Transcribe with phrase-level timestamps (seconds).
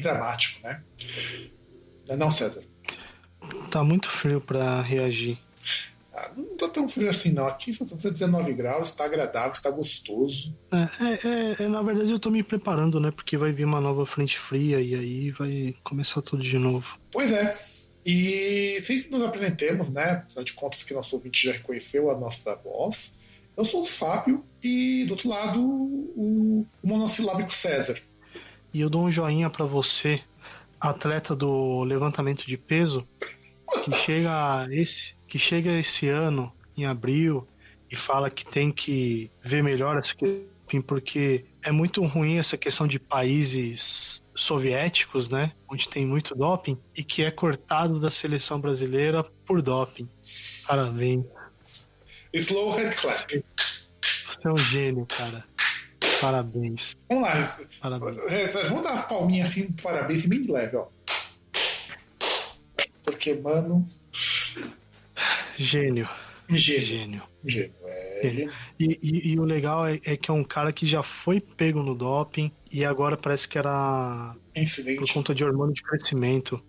[0.00, 0.82] bem dramático, né?
[2.16, 2.64] Não, César?
[3.70, 5.38] Tá muito frio pra reagir.
[6.12, 7.46] Ah, não tá tão frio assim, não.
[7.46, 10.58] Aqui só tá 19 graus, tá agradável, está gostoso.
[10.72, 13.12] É, é, é, é, na verdade eu tô me preparando, né?
[13.12, 16.98] Porque vai vir uma nova frente fria e aí vai começar tudo de novo.
[17.12, 17.56] Pois é.
[18.04, 20.24] E sem que nos apresentemos, né?
[20.26, 23.20] Afinal de contas que nosso ouvinte já reconheceu a nossa voz.
[23.56, 28.00] Eu sou o Fábio e do outro lado o, o monossilábico César.
[28.72, 30.22] E eu dou um joinha pra você,
[30.80, 33.06] atleta do levantamento de peso,
[33.84, 37.46] que chega esse, que chega esse ano, em abril,
[37.90, 40.48] e fala que tem que ver melhor essa questão,
[40.86, 45.52] porque é muito ruim essa questão de países soviéticos, né?
[45.68, 50.08] Onde tem muito doping, e que é cortado da seleção brasileira por doping.
[50.66, 51.26] Parabéns.
[52.32, 53.44] Slow Head Clap.
[54.28, 55.44] Você é um gênio, cara.
[56.20, 56.96] Parabéns.
[57.08, 57.66] Vamos lá.
[57.80, 58.18] Parabéns.
[58.32, 60.86] É, Vamos dar as palminhas assim, parabéns, bem de leve, ó.
[63.04, 63.84] Porque, mano.
[64.12, 64.68] Gênio.
[65.56, 66.08] Gênio.
[66.48, 67.22] Gênio.
[67.44, 67.72] Gênio.
[67.84, 68.48] É,
[68.78, 71.82] E, e- e o legal é, é que é um cara que já foi pego
[71.82, 75.12] no doping e agora parece que era por incidente.
[75.12, 76.62] conta de hormônio de crescimento.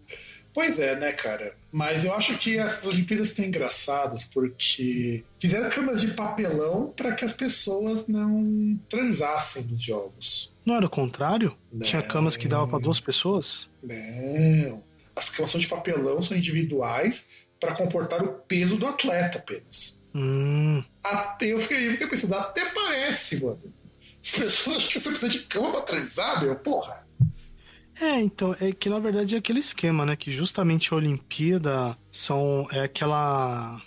[0.53, 1.55] Pois é, né, cara?
[1.71, 7.23] Mas eu acho que as Olimpíadas estão engraçadas porque fizeram câmeras de papelão para que
[7.23, 10.53] as pessoas não transassem nos jogos.
[10.65, 11.55] Não era o contrário?
[11.71, 11.85] Não.
[11.87, 13.69] Tinha camas que dava pra duas pessoas?
[13.81, 14.83] Não.
[15.15, 20.01] As camas são de papelão, são individuais para comportar o peso do atleta apenas.
[20.13, 23.61] Hum, Até, eu, fiquei, eu fiquei pensando, até parece, mano.
[24.21, 27.07] As pessoas acham que você precisa de cama pra transar, meu, porra.
[27.99, 30.15] É, então, é que na verdade é aquele esquema, né?
[30.15, 33.81] Que justamente a Olimpíada são, é aquela.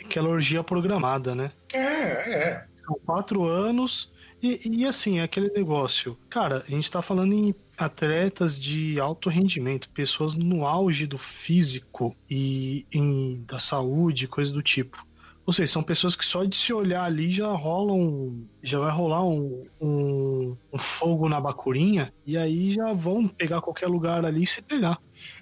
[0.00, 1.52] aquela orgia programada, né?
[1.72, 2.66] É, é.
[2.84, 4.12] São quatro anos
[4.42, 6.18] e, e assim, é aquele negócio.
[6.28, 12.16] Cara, a gente tá falando em atletas de alto rendimento, pessoas no auge do físico
[12.28, 15.06] e em, da saúde, coisa do tipo.
[15.44, 18.44] Ou seja, são pessoas que só de se olhar ali já rolam.
[18.62, 23.88] Já vai rolar um, um, um fogo na bacurinha e aí já vão pegar qualquer
[23.88, 24.98] lugar ali e se pegar.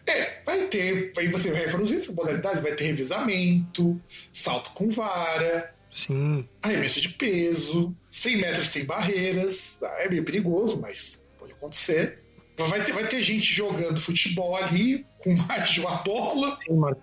[0.09, 1.12] É, vai ter.
[1.19, 4.00] Aí você vai reproduzir essa modalidade, vai ter revisamento,
[4.33, 6.49] salto com vara, Sim.
[6.62, 9.81] arremesso de peso, 100 metros sem barreiras.
[9.99, 12.21] É meio perigoso, mas pode acontecer.
[12.56, 16.97] Vai ter, vai ter gente jogando futebol ali com mais de uma bola, sim mar-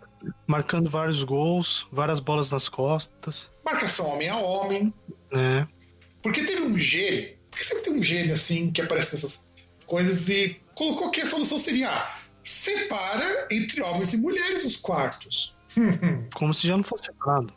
[0.45, 4.93] marcando vários gols, várias bolas nas costas, marcação homem a homem.
[5.31, 5.67] né?
[6.21, 9.43] Porque teve um gênio, porque sempre tem um gênio assim que aparece nessas
[9.85, 12.11] coisas e colocou que a solução seria ah,
[12.43, 15.55] separa entre homens e mulheres os quartos.
[16.35, 17.53] Como se já não fosse separado.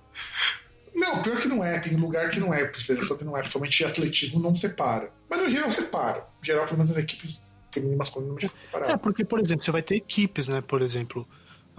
[0.94, 3.84] Não, pior que não é, tem lugar que não é, federação que não é, principalmente
[3.84, 5.12] atletismo não separa.
[5.28, 6.18] Mas no geral separa.
[6.38, 9.00] No geral, pelo menos as equipes femininas masculinas são É, separadas.
[9.00, 10.60] porque, por exemplo, você vai ter equipes, né?
[10.60, 11.26] Por exemplo,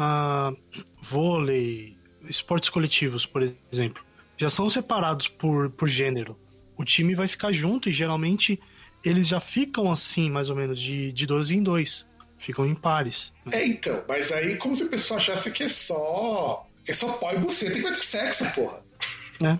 [0.02, 0.54] ah,
[1.02, 1.96] vôlei,
[2.28, 4.04] esportes coletivos, por exemplo,
[4.38, 6.38] já são separados por, por gênero.
[6.76, 8.60] O time vai ficar junto e geralmente
[9.04, 12.08] eles já ficam assim, mais ou menos, de, de dois em dois.
[12.40, 13.32] Ficam em pares.
[13.46, 13.52] né?
[13.62, 16.68] É, então, mas aí como se o pessoal achasse que é só.
[16.84, 18.84] que é só pau e buceta e vai ter sexo, porra.
[19.40, 19.60] né?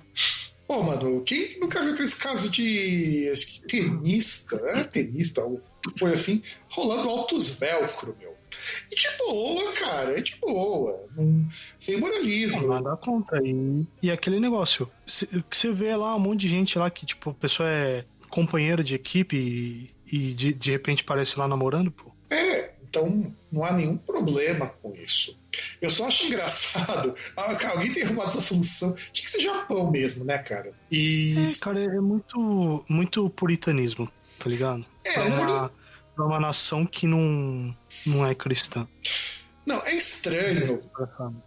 [0.68, 3.30] Pô, mano, quem nunca viu aqueles casos de.
[3.32, 4.84] acho que tenista, né?
[4.86, 5.62] Tenista, alguma
[6.00, 8.31] coisa assim, rolando altos velcro, meu.
[8.92, 11.08] E de boa, cara, é de boa.
[11.16, 11.48] Não-
[11.80, 12.68] sem moralismo.
[12.68, 13.40] Nada contra.
[13.44, 14.90] E, e aquele negócio,
[15.50, 18.84] que você vê lá um monte de gente lá que, tipo, a pessoa é companheira
[18.84, 22.12] de equipe e, e de, de repente parece lá namorando, pô.
[22.30, 25.38] É, então não há nenhum problema com isso.
[25.82, 27.14] Eu só acho engraçado.
[27.36, 28.94] ah, cara, Alguém tem arrumado essa solução.
[29.12, 30.72] Tinha que ser Japão mesmo, né, cara?
[30.90, 31.36] E.
[31.38, 34.10] É, cara, é muito, muito puritanismo,
[34.40, 34.86] tá ligado?
[35.06, 35.72] É, pra, uma,
[36.16, 37.76] pra uma nação que não,
[38.06, 38.88] não é cristã.
[39.66, 40.82] Não, é estranho,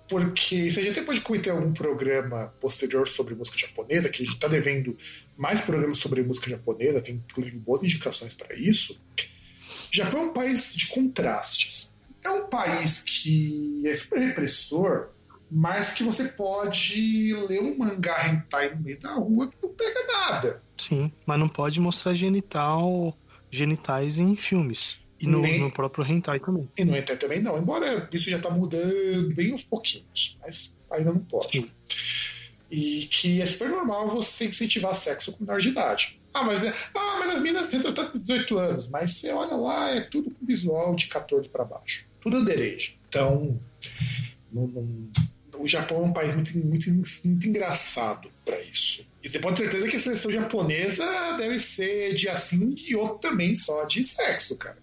[0.08, 4.37] porque se a gente pode cometer algum programa posterior sobre música japonesa, que a gente
[4.37, 4.96] está devendo
[5.37, 9.05] mais programas sobre música japonesa, tem inclusive boas indicações para isso.
[9.90, 11.96] Japão é um país de contrastes.
[12.25, 15.08] É um país que é super repressor,
[15.50, 20.06] mas que você pode ler um mangá hentai no meio da rua que não pega
[20.06, 20.62] nada.
[20.78, 23.16] Sim, mas não pode mostrar genital,
[23.54, 24.96] genitais em filmes.
[25.20, 25.60] E no, Nem...
[25.60, 26.68] no próprio hentai também.
[26.76, 31.12] E no hentai também não, embora isso já tá mudando bem aos pouquinhos, mas ainda
[31.12, 31.52] não pode.
[31.52, 31.66] Sim.
[32.70, 36.20] E que é super normal você incentivar sexo com menor de idade.
[36.32, 36.74] Ah, mas, né?
[36.94, 40.44] ah, mas as meninas entram até 18 anos, mas você olha lá, é tudo com
[40.44, 42.06] visual de 14 para baixo.
[42.20, 42.98] Tudo underage.
[43.08, 43.60] Então,
[44.52, 49.06] não, não, o Japão é um país muito, muito, muito engraçado para isso.
[49.25, 53.31] E você pode ter certeza que a seleção japonesa deve ser de assim e outro
[53.31, 54.76] também, só de sexo, cara.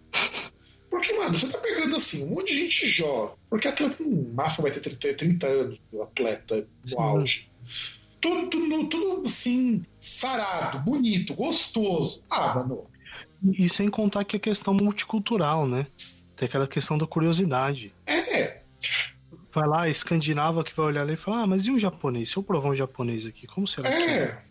[0.90, 3.36] Porque, mano, você tá pegando assim, um monte de gente jovem.
[3.48, 7.52] Porque atleta no máximo vai ter 30, 30 anos, o atleta no auge.
[8.20, 12.24] Tudo, tudo, tudo assim, sarado, bonito, gostoso.
[12.30, 12.88] Ah, mano.
[13.44, 15.86] E sem contar que é questão multicultural, né?
[16.36, 17.94] Tem aquela questão da curiosidade.
[19.52, 22.30] É, vai lá, escandinava que vai olhar ali e falar, ah, mas e um japonês?
[22.30, 23.96] Se eu provar um japonês aqui, como será é.
[23.96, 24.44] que é?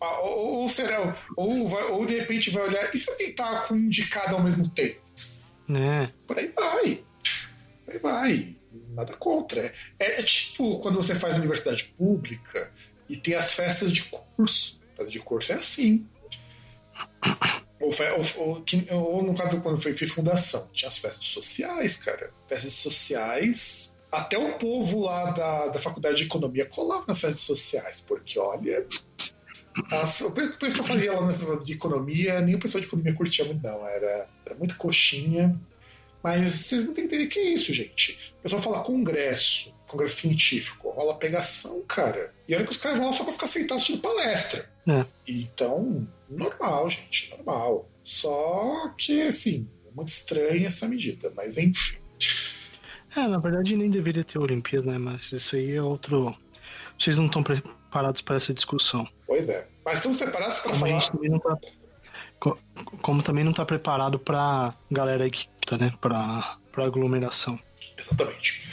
[0.00, 3.66] Ah, ou, ou, será, ou, vai, ou de repente vai olhar, e se eu tentar
[3.66, 5.00] com um de cada ao mesmo tempo?
[5.70, 6.10] É.
[6.26, 7.04] Por aí vai.
[7.84, 8.56] Por aí vai.
[8.90, 9.72] Nada contra.
[9.98, 12.72] É, é tipo quando você faz universidade pública
[13.08, 14.80] e tem as festas de curso.
[14.96, 16.06] Festa de curso é assim.
[17.80, 17.92] Ou,
[18.36, 22.32] ou, ou, ou, no caso quando eu fiz fundação, tinha as festas sociais, cara.
[22.48, 28.00] Festas sociais até o povo lá da, da faculdade de economia colava nas festas sociais,
[28.06, 28.86] porque olha.
[29.92, 33.62] As, o pessoal fazia lá na de economia, nem o pessoal de economia curtia muito,
[33.62, 33.86] não.
[33.86, 35.58] Era, era muito coxinha.
[36.22, 38.34] Mas vocês não têm que entender que é isso, gente.
[38.40, 42.34] O pessoal fala congresso, congresso científico, rola pegação, cara.
[42.48, 44.68] E olha que os caras vão lá só pra ficar sentados assistindo palestra.
[44.88, 45.06] É.
[45.26, 47.88] Então, normal, gente, normal.
[48.02, 51.98] Só que, assim, é muito estranha essa medida, mas enfim.
[53.16, 54.98] É, na verdade nem deveria ter Olimpíada, né?
[54.98, 56.36] Mas isso aí é outro.
[56.98, 59.08] Vocês não estão preparados para essa discussão.
[59.26, 59.68] Pois é.
[59.84, 61.10] Mas estamos preparados para falar.
[61.10, 61.56] Também não tá...
[63.02, 65.92] Como também não está preparado para galera que tá, né?
[66.00, 67.58] Para aglomeração.
[67.98, 68.68] Exatamente.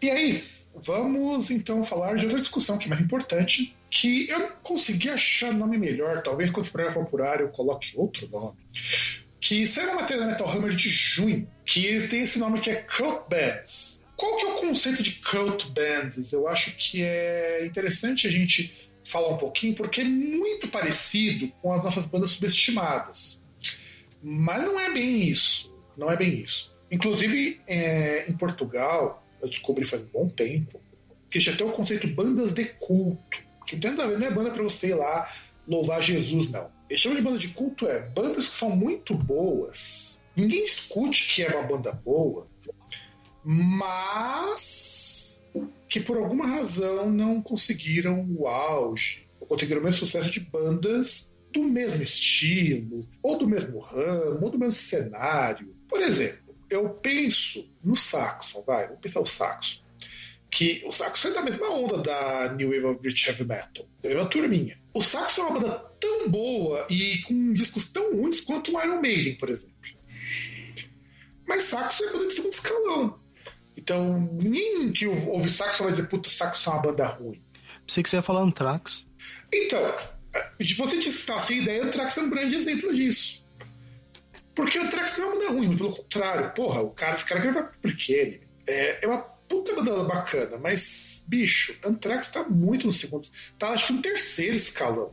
[0.00, 0.44] E aí,
[0.76, 5.52] vamos então falar de outra discussão que é mais importante, que eu não consegui achar
[5.52, 6.22] nome melhor.
[6.22, 8.58] Talvez quando esse programa for por área eu coloque outro nome
[9.44, 12.70] que saiu uma matéria da Metal Hammer de junho, que eles têm esse nome que
[12.70, 14.02] é Cult Bands.
[14.16, 16.32] Qual que é o conceito de Cult Bands?
[16.32, 21.70] Eu acho que é interessante a gente falar um pouquinho, porque é muito parecido com
[21.74, 23.44] as nossas bandas subestimadas.
[24.22, 25.76] Mas não é bem isso.
[25.94, 26.74] Não é bem isso.
[26.90, 30.80] Inclusive, é, em Portugal, eu descobri faz um bom tempo,
[31.30, 33.44] que já tem o conceito bandas de culto.
[33.66, 35.28] Que entenda, não é banda para você ir lá
[35.66, 36.70] louvar Jesus, não.
[36.88, 40.22] Eles chamam de banda de culto é bandas que são muito boas.
[40.36, 42.48] Ninguém discute que é uma banda boa,
[43.44, 45.42] mas
[45.88, 51.36] que por alguma razão não conseguiram o auge, ou conseguiram o mesmo sucesso de bandas
[51.52, 55.72] do mesmo estilo, ou do mesmo ramo, ou do mesmo cenário.
[55.88, 59.83] Por exemplo, eu penso no Saxon, vai, vou pensar o Saxon.
[60.54, 64.08] Que o Saxon é da mesma onda da New Wave of British Heavy Metal, da
[64.08, 64.78] mesma turminha.
[64.94, 69.00] O Saxon é uma banda tão boa e com discos tão ruins quanto o Iron
[69.00, 69.74] Maiden, por exemplo.
[71.44, 73.20] Mas Saxo é banda de segundo escalão.
[73.76, 77.42] Então, ninguém que ouve Saxo vai dizer, puta, Saxo é uma banda ruim.
[77.84, 79.04] Pensei que você ia falar Anthrax.
[79.52, 79.80] Então,
[80.78, 83.44] você disse assim, a ideia, Anthrax é um grande exemplo disso.
[84.54, 86.54] Porque o Anthrax não é uma banda ruim, pelo contrário.
[86.54, 88.38] Porra, o cara, esse cara grava pequeno.
[88.68, 93.26] É, é uma puta banda bacana, mas, bicho, Anthrax tá muito no segundo.
[93.58, 95.12] Tá, acho que no terceiro escalão.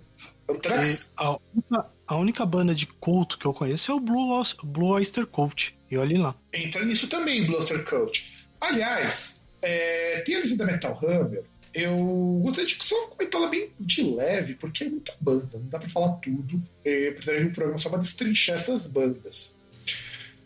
[0.49, 1.13] Anthrax.
[1.17, 5.25] A única, a única banda de culto que eu conheço é o Blue, Blue Oyster
[5.25, 5.77] Cult.
[5.89, 6.35] E olhe lá.
[6.53, 8.49] Entra nisso também, Blue Oyster Cult.
[8.59, 11.43] Aliás, é, tem a lista da Metal Hammer.
[11.73, 11.95] Eu
[12.43, 15.89] gostaria de só comentar ela bem de leve, porque é muita banda, não dá pra
[15.89, 16.61] falar tudo.
[16.83, 19.59] Eu precisaria de um programa só pra destrinchar essas bandas.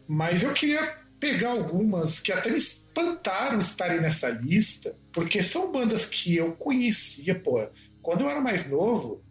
[0.08, 6.06] Mas eu queria pegar algumas que até me espantaram estarem nessa lista, porque são bandas
[6.06, 7.68] que eu conhecia, pô.
[8.00, 9.24] Quando eu era mais novo,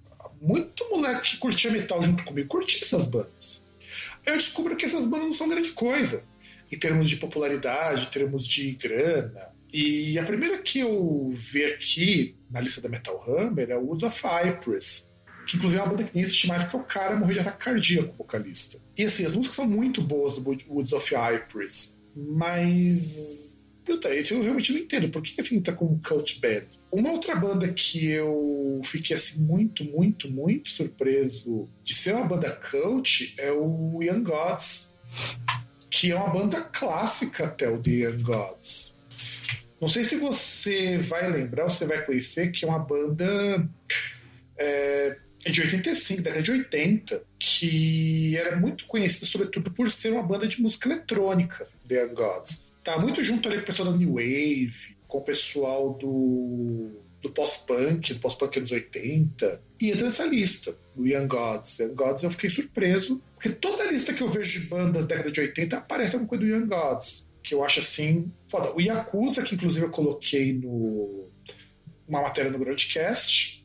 [0.43, 3.65] muito moleque que curtia metal junto comigo curtia essas bandas.
[4.27, 6.25] Aí eu descubro que essas bandas não são grande coisa
[6.73, 9.55] em termos de popularidade, em termos de grana.
[9.73, 14.03] E a primeira que eu vi aqui na lista da Metal Hammer é o Woods
[14.03, 14.21] of
[15.47, 17.65] que inclusive é uma banda que nem existe mais porque o cara morreu de ataque
[17.65, 18.79] cardíaco, vocalista.
[18.97, 24.73] E assim, as músicas são muito boas do Woods of Cypress, mas puta, eu realmente
[24.73, 25.11] não entendo.
[25.11, 26.67] Por que assim tá como cult band?
[26.91, 32.51] Uma outra banda que eu fiquei assim muito, muito, muito surpreso de ser uma banda
[32.51, 34.95] cult é o Young Gods,
[35.91, 38.99] que é uma banda clássica até o The Young Gods.
[39.81, 43.69] Não sei se você vai lembrar, você vai conhecer que é uma banda
[44.59, 45.19] é,
[45.51, 50.61] de 85, década de 80, que era muito conhecida sobretudo por ser uma banda de
[50.61, 52.73] música eletrônica, The Gods.
[52.83, 56.91] Tá muito junto ali com o pessoal da New Wave, com o pessoal do,
[57.23, 61.79] do pós-punk, do pós-punk anos 80, e entra nessa lista, do Young Gods.
[61.79, 65.31] Young Gods eu fiquei surpreso, porque toda lista que eu vejo de bandas da década
[65.31, 68.75] de 80 aparece alguma coisa do Young Gods, que eu acho assim, foda.
[68.75, 71.29] O Yakuza, que inclusive eu coloquei no
[72.07, 73.64] uma matéria no Groundcast,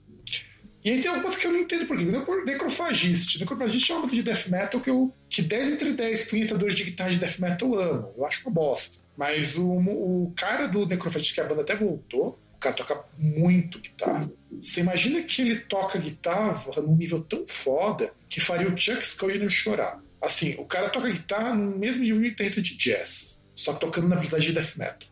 [0.83, 2.05] e aí tem algumas que eu não entendo por quê.
[2.45, 3.39] Necrofagist.
[3.39, 5.13] Necrofagist é uma banda de death metal que eu.
[5.29, 8.13] que 10 entre 10 punhetadores de guitarra de death metal eu amo.
[8.17, 9.03] Eu acho uma bosta.
[9.17, 13.79] Mas o, o cara do Necrofagist, que a banda até voltou, o cara toca muito
[13.79, 14.31] guitarra.
[14.61, 19.49] Você imagina que ele toca guitarra num nível tão foda que faria o Chuck Schuldiner
[19.49, 20.01] chorar.
[20.21, 24.15] Assim, o cara toca guitarra no mesmo nível de guitarrista de jazz, só tocando na
[24.15, 25.09] verdade de death metal.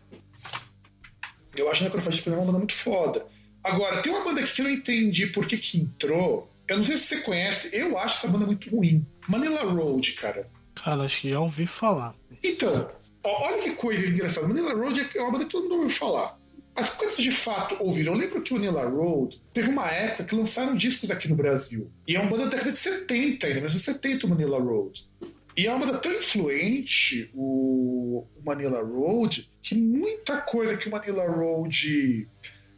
[1.56, 3.26] Eu acho o Necrofagist uma banda muito foda.
[3.68, 6.50] Agora, tem uma banda aqui que eu não entendi por que, que entrou.
[6.68, 9.06] Eu não sei se você conhece, eu acho essa banda muito ruim.
[9.28, 10.50] Manila Road, cara.
[10.76, 12.16] Cara, acho que já ouvi falar.
[12.44, 12.90] Então,
[13.26, 14.48] ó, olha que coisa engraçada.
[14.48, 16.38] Manila Road é uma banda que todo mundo ouviu falar.
[16.76, 20.36] Mas quando de fato ouviram, eu lembro que o Manila Road teve uma época que
[20.36, 21.92] lançaram discos aqui no Brasil.
[22.08, 25.10] E é uma banda da década de 70, ainda, mesmo 70 o Manila Road.
[25.58, 30.92] E é uma banda tão influente, o, o Manila Road, que muita coisa que o
[30.92, 32.28] Manila Road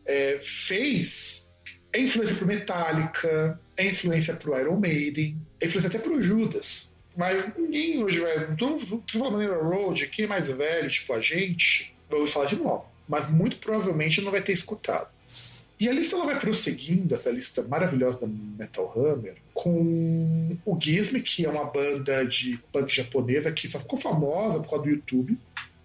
[0.09, 1.51] é, fez
[1.93, 6.95] é influência pro Metallica, é influência pro Iron Maiden, é influência até pro Judas.
[7.15, 8.47] Mas ninguém hoje vai.
[8.47, 12.55] Mundo fala maneira Road, quem é mais velho, tipo a gente, vai ouvir falar de
[12.55, 12.85] novo.
[13.07, 15.09] Mas muito provavelmente não vai ter escutado.
[15.79, 21.21] E a lista ela vai prosseguindo, essa lista maravilhosa da Metal Hammer, com o Gizme,
[21.21, 25.37] que é uma banda de punk japonesa que só ficou famosa por causa do YouTube.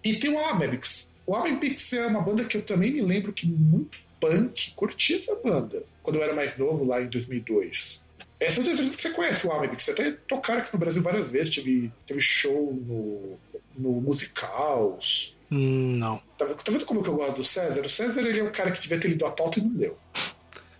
[0.03, 1.15] E tem o Amebix.
[1.25, 5.35] O Amebix é uma banda que eu também me lembro que muito punk, curti essa
[5.35, 8.05] banda quando eu era mais novo, lá em 2002.
[8.39, 10.79] Essa é uma das que você conhece o Ameb, que você até tocaram aqui no
[10.79, 13.37] Brasil várias vezes, teve, teve show no,
[13.75, 15.35] no Musicals.
[15.51, 16.21] Hum, não.
[16.37, 17.81] Tá, tá, vendo como que eu gosto do César?
[17.81, 19.97] O César ele é um cara que devia ter lido a pauta e não leu.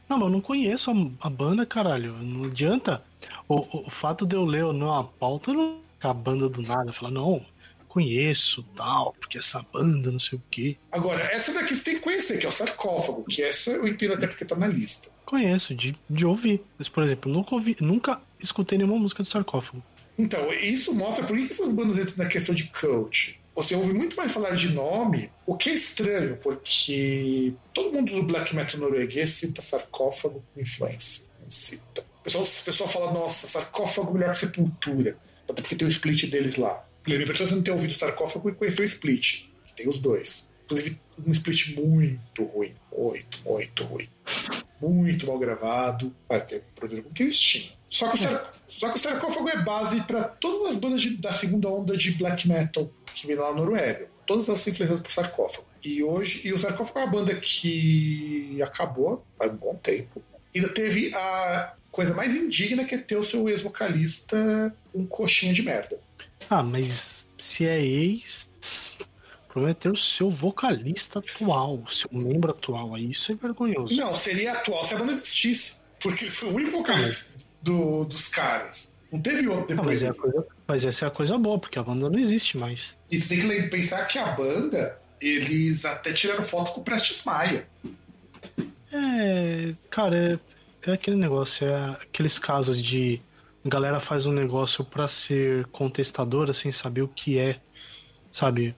[0.07, 2.13] Não, mas eu não conheço a, a banda, caralho.
[2.13, 3.03] Não adianta.
[3.47, 6.61] O, o, o, fato de eu ler ou não a pauta, não a banda do
[6.61, 6.93] nada.
[6.93, 7.43] Falar, não,
[7.95, 10.75] conheço, tal, porque essa banda, não sei o quê.
[10.91, 14.15] Agora, essa daqui você tem que conhecer, que é o sarcófago, que essa eu entendo
[14.15, 15.11] até porque tá na lista.
[15.25, 16.61] Conheço, de, de ouvir.
[16.77, 19.81] Mas, por exemplo, nunca ouvi, nunca escutei nenhuma música do sarcófago.
[20.19, 23.39] Então, isso mostra por que essas bandas entram na questão de coach.
[23.55, 28.23] Você ouve muito mais falar de nome, o que é estranho, porque todo mundo do
[28.23, 31.27] black metal norueguês cita sarcófago com influência.
[31.47, 32.05] Cita.
[32.19, 35.17] O pessoal, o pessoal fala, nossa, sarcófago melhor que sepultura.
[35.47, 36.85] Até porque tem o split deles lá.
[37.05, 40.55] Que você não ter ouvido Sarcófago e conhecer o Split, que tem os dois.
[40.65, 42.75] Inclusive, um Split muito ruim.
[42.91, 44.09] Muito, muito ruim.
[44.81, 46.13] Muito mal gravado.
[46.27, 47.75] Porque é tinham.
[47.89, 48.53] Só que, o Sar...
[48.67, 52.11] Só que o Sarcófago é base para todas as bandas de, da segunda onda de
[52.11, 54.09] black metal que vem lá na Noruega.
[54.25, 55.67] Todas são influenciadas por Sarcófago.
[55.83, 60.21] E hoje, e o Sarcófago é uma banda que acabou faz um bom tempo.
[60.53, 65.61] Ainda teve a coisa mais indigna que é ter o seu ex-vocalista um coxinha de
[65.61, 65.99] merda.
[66.49, 68.49] Ah, mas se é ex,
[69.49, 72.95] o problema é ter o seu vocalista atual, o seu membro atual.
[72.95, 73.95] Aí isso é vergonhoso.
[73.95, 75.85] Não, seria atual se a banda existisse.
[75.99, 78.95] Porque foi o único vocalista do, dos caras.
[79.11, 80.01] Não teve outro depois.
[80.01, 82.95] mas, é coisa, mas, essa é a coisa boa, porque a banda não existe mais.
[83.09, 87.23] E você tem que pensar que a banda, eles até tiraram foto com o Prestes
[87.23, 87.67] Maia.
[88.91, 90.39] É, cara,
[90.83, 93.21] é, é aquele negócio, é aqueles casos de
[93.65, 97.59] a galera faz um negócio para ser contestadora sem saber o que é,
[98.31, 98.75] sabe?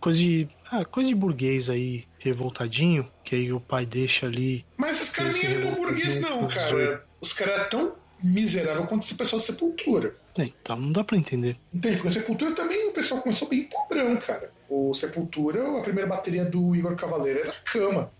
[0.00, 4.64] Coisa de, ah, coisa de burguês aí, revoltadinho, que aí o pai deixa ali.
[4.76, 7.04] Mas esses caras nem eram tão burguês, não, cara.
[7.20, 10.14] Os caras eram tão miserável quanto esse pessoal de Sepultura.
[10.38, 11.58] É, então não dá para entender.
[11.74, 11.96] Entende?
[11.96, 14.52] Porque Sepultura também o pessoal começou bem pobrão, cara.
[14.68, 18.12] O Sepultura, a primeira bateria do Igor Cavaleiro era cama.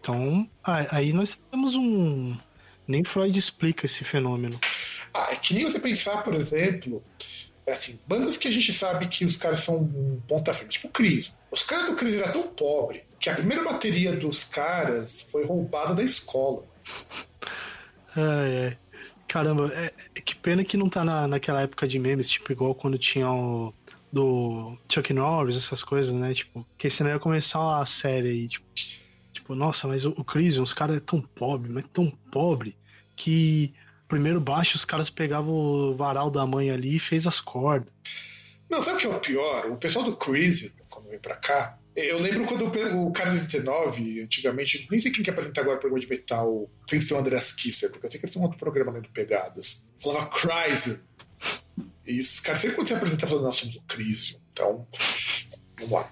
[0.00, 2.36] Então, aí nós temos um.
[2.88, 4.58] Nem Freud explica esse fenômeno.
[5.14, 7.02] Ah, é que nem você pensar, por exemplo,
[7.68, 10.90] assim, bandas que a gente sabe que os caras são um ponta frente, tipo o
[10.90, 11.36] Cris.
[11.50, 15.94] Os caras do Cris eram tão pobres que a primeira bateria dos caras foi roubada
[15.94, 16.66] da escola.
[18.16, 18.78] Ai, ai.
[19.28, 22.74] Caramba, é, é, que pena que não tá na, naquela época de memes, tipo igual
[22.74, 23.72] quando tinha o,
[24.12, 26.34] do Chuck Norris, essas coisas, né?
[26.34, 28.66] Tipo, que senão ia começar a série aí, tipo,
[29.32, 32.76] tipo nossa, mas o, o Chris, os caras é tão pobre, mas tão pobre
[33.16, 33.72] que
[34.12, 37.90] primeiro baixo os caras pegavam o varal da mãe ali e fez as cordas.
[38.68, 39.66] Não, sabe o que é o pior?
[39.70, 44.86] O pessoal do Crazy, quando veio pra cá, eu lembro quando o cara 89, antigamente,
[44.90, 47.90] nem sei quem que apresenta agora o programa de metal, sem ser o Andreas Kisser,
[47.90, 49.88] porque eu sei que eles um outro programa lendo Pegadas.
[49.98, 51.00] Falava Crazy.
[52.06, 54.38] E os caras sempre quando você apresenta falando, nós somos o Crazy.
[54.52, 54.86] Então,
[55.78, 56.10] vamos lá.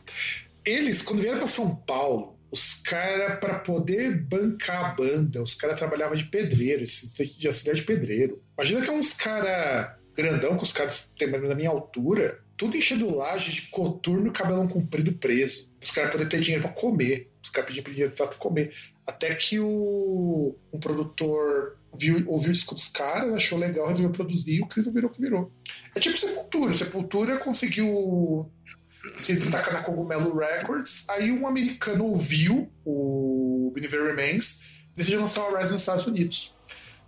[0.65, 5.79] Eles, quando vieram pra São Paulo, os caras, para poder bancar a banda, os caras
[5.79, 8.43] trabalhavam de pedreiro, de auxiliar de pedreiro.
[8.59, 13.15] Imagina que é uns caras grandão, com os caras têm da minha altura, tudo enchendo
[13.15, 15.71] laje de coturno e cabelão comprido preso.
[15.83, 17.31] Os caras poderem ter dinheiro para comer.
[17.43, 18.71] Os caras pediam dinheiro para comer.
[19.07, 24.57] Até que o um produtor viu, ouviu o disco dos caras, achou legal, resolveu produzir
[24.57, 25.51] e o Cristo virou o que virou.
[25.97, 26.75] É tipo Sepultura.
[26.75, 28.51] Sepultura conseguiu
[29.17, 31.09] se destacar na Cogumelo Records.
[31.09, 36.55] Aí um americano ouviu o Benever Remains decidiu lançar o Rise nos Estados Unidos.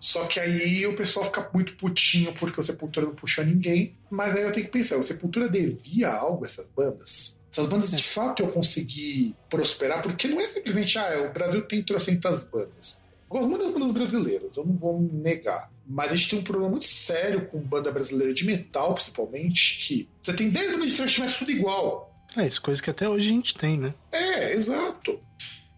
[0.00, 3.96] Só que aí o pessoal fica muito putinho porque o Sepultura não puxa ninguém.
[4.10, 7.38] Mas aí eu tenho que pensar, o Sepultura devia algo a essas bandas?
[7.52, 11.82] Essas bandas de fato eu consegui prosperar, porque não é simplesmente, ah, o Brasil tem
[11.82, 13.04] trocentas bandas.
[13.30, 15.70] Das bandas brasileiras, eu não vou negar.
[15.92, 20.08] Mas a gente tem um problema muito sério com banda brasileira de metal, principalmente, que
[20.20, 22.26] você tem 10 bandas de thrash metal tudo igual.
[22.34, 23.94] É, isso coisa que até hoje a gente tem, né?
[24.10, 25.20] É, exato.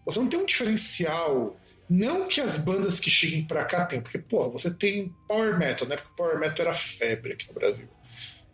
[0.05, 4.17] Você não tem um diferencial não que as bandas que cheguem pra cá tem, porque,
[4.17, 5.97] pô, você tem Power Metal, né?
[5.97, 7.87] Porque o Power Metal era febre aqui no Brasil.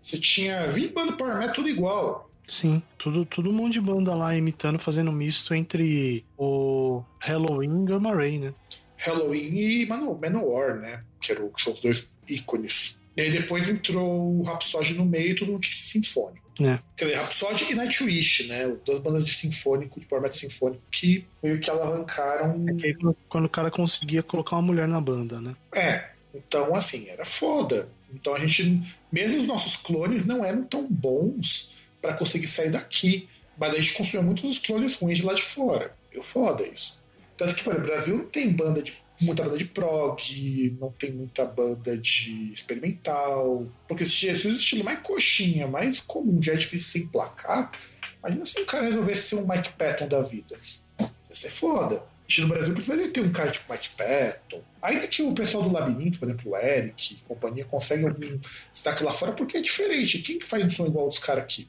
[0.01, 2.31] Você tinha 20 bandas Power Metal tudo igual.
[2.47, 7.85] Sim, tudo, tudo um monte de banda lá imitando, fazendo misto entre o Halloween e
[7.85, 8.53] Gamma Ray, né?
[9.01, 11.03] Halloween e Manowar, né?
[11.19, 13.01] Que, eram, que são os dois ícones.
[13.17, 16.41] E aí depois entrou o Rhapsody no meio e tudo que se sinfônico.
[16.59, 16.79] É.
[16.95, 18.77] Quer dizer, Rhapsody e Nightwish, né?
[18.85, 22.65] Duas bandas de sinfônico, de metal sinfônico, que meio que alavancaram.
[22.69, 22.95] É que aí,
[23.27, 25.55] quando o cara conseguia colocar uma mulher na banda, né?
[25.73, 26.11] É.
[26.33, 27.89] Então, assim, era foda.
[28.13, 33.27] Então a gente, mesmo os nossos clones não eram tão bons para conseguir sair daqui.
[33.57, 35.95] Mas a gente consumia muitos dos clones ruins de lá de fora.
[36.11, 37.00] Eu foda isso.
[37.41, 41.11] Tanto que, exemplo, o Brasil não tem banda de muita banda de prog, não tem
[41.11, 43.65] muita banda de experimental.
[43.87, 47.71] Porque se o estilo mais coxinha, mais comum, já é difícil se emplacar,
[48.19, 50.55] imagina se um cara resolvesse ser um Mike Patton da vida.
[50.99, 52.03] Ia ser foda.
[52.37, 54.61] No Brasil precisaria ter um cara tipo Mike Patton.
[54.79, 58.39] Ainda que o pessoal do Labirinto, por exemplo, o Eric, companhia, consegue algum
[58.71, 60.19] destaque lá fora, porque é diferente.
[60.19, 61.67] Quem que faz um som igual dos caras aqui?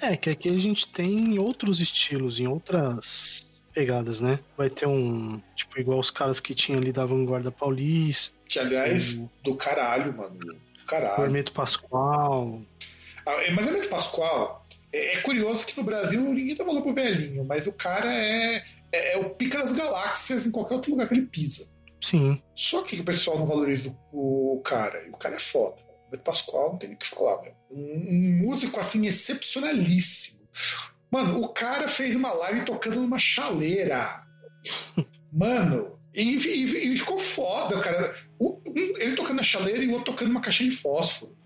[0.00, 4.38] É, que aqui a gente tem outros estilos, em outras pegadas, né?
[4.56, 8.36] Vai ter um, tipo, igual os caras que tinha ali da Vanguarda Paulista.
[8.48, 10.38] Que, aliás, do caralho, mano.
[10.38, 11.24] Do caralho.
[11.24, 12.62] Hermeto Pascoal.
[13.26, 17.44] Ah, mas Hermeto Pascoal, é, é, curioso que no Brasil ninguém tá falando pro velhinho,
[17.44, 18.56] mas o cara é,
[18.92, 21.72] é, é, o pica das galáxias em qualquer outro lugar que ele pisa.
[22.00, 22.42] Sim.
[22.54, 25.76] Só que o pessoal não valoriza o, o cara, e o cara é foda.
[26.06, 27.54] Hermeto Pascoal não tem nem o que falar, meu.
[27.70, 30.42] Um, um músico, assim, excepcionalíssimo.
[31.12, 34.24] Mano, o cara fez uma live tocando numa chaleira.
[35.30, 38.16] Mano, e, e, e, ficou foda, cara.
[38.40, 38.58] Um,
[38.98, 41.36] ele tocando na chaleira e o outro tocando numa caixinha de fósforo.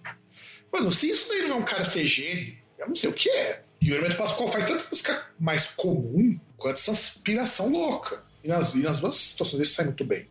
[0.73, 3.65] Mano, se isso daí não é um cara CG, eu não sei o que é.
[3.83, 8.25] E o Hermeto Pascoal faz tanta música mais comum quanto essa aspiração louca.
[8.45, 10.29] E nas, e nas duas situações ele sai muito bem.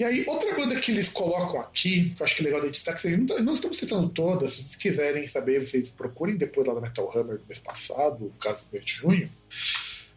[0.00, 2.70] E aí, outra banda que eles colocam aqui, que eu acho que é legal de
[2.70, 6.80] destaque, não, não estamos citando todas, se vocês quiserem saber, vocês procurem depois lá no
[6.80, 9.28] Metal Hammer do mês passado, no caso do mês de junho,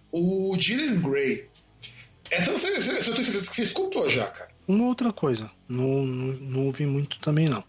[0.09, 1.49] o Gillian Grey.
[2.31, 4.51] Essa, essa, essa eu tenho certeza que você escutou já, cara.
[4.65, 7.61] Uma outra coisa, não, não, não ouvi muito também não.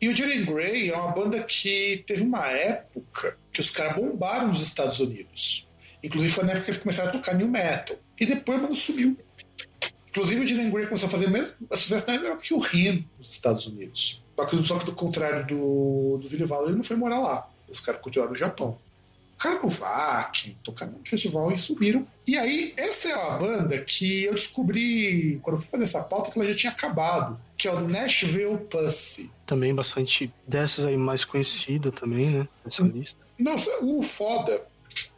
[0.00, 4.48] E o Gillian Grey é uma banda que teve uma época que os caras bombaram
[4.48, 5.68] nos Estados Unidos.
[6.02, 7.98] Inclusive foi na época que eles começaram a tocar new metal.
[8.18, 9.14] E depois a banda subiu.
[10.14, 13.32] Inclusive o Dylan Gray começou a fazer mesmo sucesso na época que o Ren nos
[13.32, 14.22] Estados Unidos.
[14.36, 17.50] Só que, só que do contrário do, do Vilival, ele não foi morar lá.
[17.68, 18.78] Os caras continuaram no Japão.
[19.36, 22.06] Cara no Vakin, tocaram no festival e subiram.
[22.28, 26.30] E aí, essa é a banda que eu descobri, quando eu fui fazer essa pauta,
[26.30, 29.32] que ela já tinha acabado, que é o Nashville Pussy.
[29.44, 32.48] Também bastante dessas aí mais conhecida também, né?
[32.64, 33.18] Nessa lista.
[33.36, 34.64] Nossa, o foda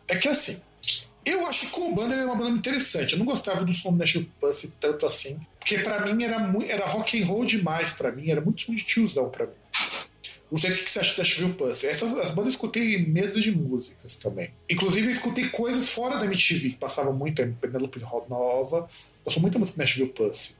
[0.08, 0.62] é que assim,
[1.26, 3.12] eu acho que como banda ele é uma banda interessante.
[3.12, 6.70] Eu não gostava do som do Nashville Pussy tanto assim, porque para mim era muito,
[6.70, 9.52] era rock and roll demais para mim, era muito som de tiozão para mim.
[10.50, 11.86] Não sei o que você acha do Nashville Pussy.
[11.88, 14.52] Essas as bandas eu escutei medo de músicas também.
[14.70, 18.88] Inclusive eu escutei coisas fora da MTV, que passava muito em Penelope Nova.
[19.24, 20.56] Eu sou muito muito Nashville Pussy.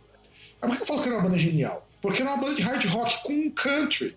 [0.61, 1.88] Mas por que eu falo que era uma banda genial?
[2.02, 4.16] Porque era uma banda de hard rock com country.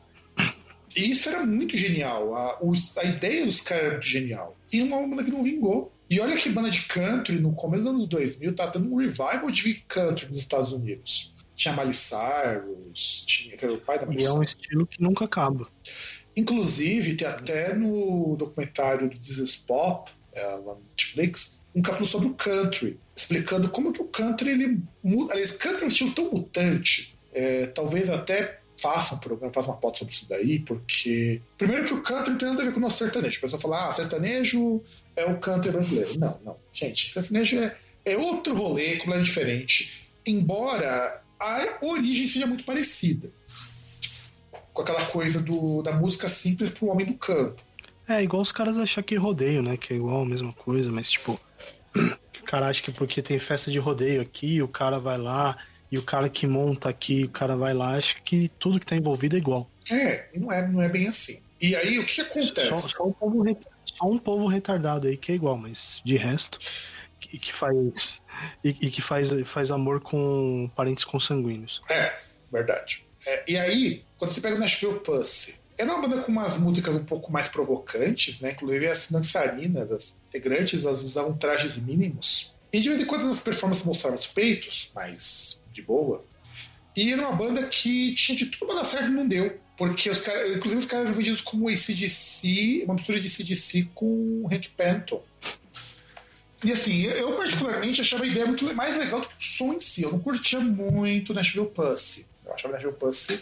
[0.95, 2.33] E isso era muito genial.
[2.33, 4.57] A, os, a ideia dos caras era muito genial.
[4.71, 5.91] E uma banda que não vingou.
[6.09, 9.51] E olha que banda de country, no começo dos anos 2000, tá dando um revival
[9.51, 11.35] de country nos Estados Unidos.
[11.55, 15.69] Tinha Miley Cyrus, tinha, o pai da Miley E é um estilo que nunca acaba.
[16.35, 22.07] Inclusive, tem até no documentário do This is Pop, é, lá no Netflix, um capítulo
[22.07, 25.33] sobre o country, explicando como que o country ele muda.
[25.33, 29.77] Aliás, country é um estilo tão mutante, é, talvez até faça um programa, faça uma
[29.77, 31.41] pauta sobre isso daí, porque.
[31.57, 33.37] Primeiro que o country não tem nada a ver com o nosso sertanejo.
[33.37, 34.81] A pessoa fala, ah, sertanejo
[35.19, 36.17] é o country brasileiro.
[36.17, 36.57] Não, não.
[36.71, 40.07] Gente, sertanejo é, é outro rolê, completamente diferente.
[40.25, 43.31] Embora a origem seja muito parecida.
[44.73, 47.61] Com aquela coisa do, da música simples pro homem do campo.
[48.07, 49.77] É, igual os caras acham que rodeio, né?
[49.77, 51.39] Que é igual a mesma coisa, mas tipo.
[52.39, 55.55] O cara acha que porque tem festa de rodeio aqui, o cara vai lá,
[55.91, 58.95] e o cara que monta aqui, o cara vai lá, acha que tudo que tá
[58.95, 59.69] envolvido é igual.
[59.91, 61.43] É, e não é, não é bem assim.
[61.61, 62.69] E aí, o que, acontece?
[62.69, 63.43] Só, só, povo,
[63.99, 66.57] só um povo retardado aí que é igual, mas de resto,
[67.19, 68.21] que, que faz.
[68.63, 71.81] E, e, que faz, faz amor com parentes consanguíneos.
[71.89, 72.17] É,
[72.51, 73.05] verdade.
[73.27, 76.95] É, e aí, quando você pega o Nashville Pussy, era uma banda com umas músicas
[76.95, 78.51] um pouco mais provocantes, né?
[78.51, 82.55] Inclusive as dançarinas, as integrantes, elas usavam trajes mínimos.
[82.71, 86.23] E de vez em quando nas performances mostravam os peitos, mas de boa.
[86.95, 89.57] E era uma banda que tinha de tudo pra dar certo e não deu.
[89.79, 94.45] Porque os caras, inclusive os caras eram vendidos como ACDC, uma mistura de ACDC com
[94.51, 95.23] Hank Panton.
[96.61, 99.79] E assim, eu particularmente achava a ideia muito mais legal do que o som em
[99.79, 100.03] si.
[100.03, 102.27] Eu não curtia muito Nashville Pussy.
[102.45, 103.39] Eu achava Nashville Pussy,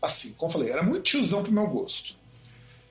[0.00, 2.16] assim, como eu falei, era muito tiozão pro meu gosto.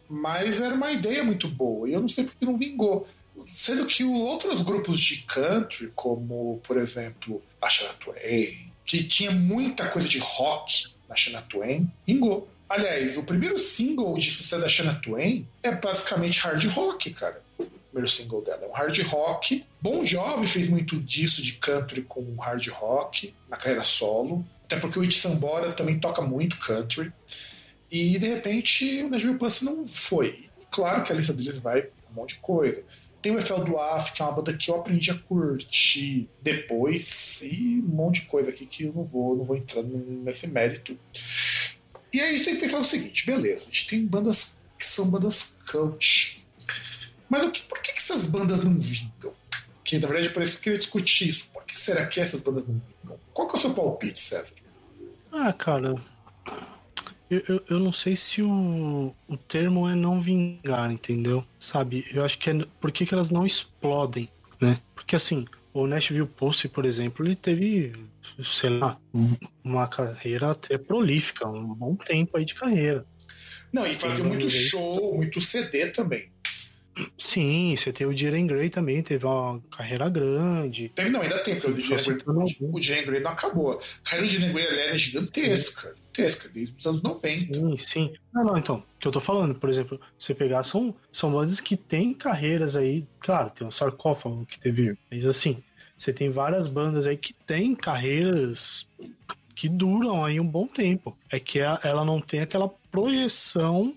[0.08, 3.08] Mas era uma ideia muito boa e eu não sei porque não vingou.
[3.40, 9.88] Sendo que outros grupos de country, como, por exemplo, a Shania Twain, que tinha muita
[9.88, 12.50] coisa de rock na Shania Twain, vingou.
[12.70, 17.42] Aliás, o primeiro single de sucesso da Shania Twain é basicamente hard rock, cara.
[17.60, 19.66] O primeiro single dela é um hard rock.
[19.82, 24.46] Bon Jovi fez muito disso de country com hard rock na carreira solo.
[24.64, 27.12] Até porque o It Sambora também toca muito country.
[27.92, 30.46] E de repente o Nashville Pussy não foi.
[30.72, 32.82] Claro que a lista deles vai um monte de coisa.
[33.22, 37.42] Tem o Eiffel do Af, que é uma banda que eu aprendi a curtir depois,
[37.44, 40.98] e um monte de coisa aqui que eu não vou, não vou entrar nesse mérito.
[42.12, 44.86] E aí a gente tem que pensar o seguinte: beleza, a gente tem bandas que
[44.86, 46.44] são bandas cult.
[47.30, 49.34] Mas o que, por que, que essas bandas não vingam?
[49.84, 51.48] Que na verdade é isso que eu queria discutir isso.
[51.54, 53.20] Por que será que essas bandas não vingam?
[53.34, 54.56] Qual que é o seu palpite, César?
[55.32, 55.96] Ah, cara,
[57.32, 61.46] eu, eu, eu, não sei se o, o termo é não vingar, entendeu?
[61.58, 62.06] Sabe?
[62.12, 62.54] Eu acho que é.
[62.82, 64.82] Por que, que elas não explodem, né?
[64.94, 67.94] Porque assim, o Nashville Post, por exemplo, ele teve,
[68.44, 69.00] sei lá,
[69.64, 73.06] uma carreira até prolífica, um bom tempo aí de carreira.
[73.72, 76.30] Não, e fazia muito show, muito CD também.
[77.18, 80.90] Sim, você tem o Jiren Grey também, teve uma carreira grande.
[80.90, 81.72] Teve, não, ainda tem, Grey,
[82.60, 83.72] o Jiren Grey não acabou.
[83.72, 87.54] A carreira do Jiren Grey é gigantesca gigantesca, desde os anos 90.
[87.54, 88.14] Sim, sim.
[88.34, 91.60] Não, não, então, o que eu tô falando, por exemplo, você pegar, são, são bandas
[91.60, 95.64] que têm carreiras aí, claro, tem o Sarcófago que teve, mas assim,
[95.98, 98.86] você tem várias bandas aí que têm carreiras
[99.56, 101.16] que duram aí um bom tempo.
[101.30, 103.96] É que ela não tem aquela projeção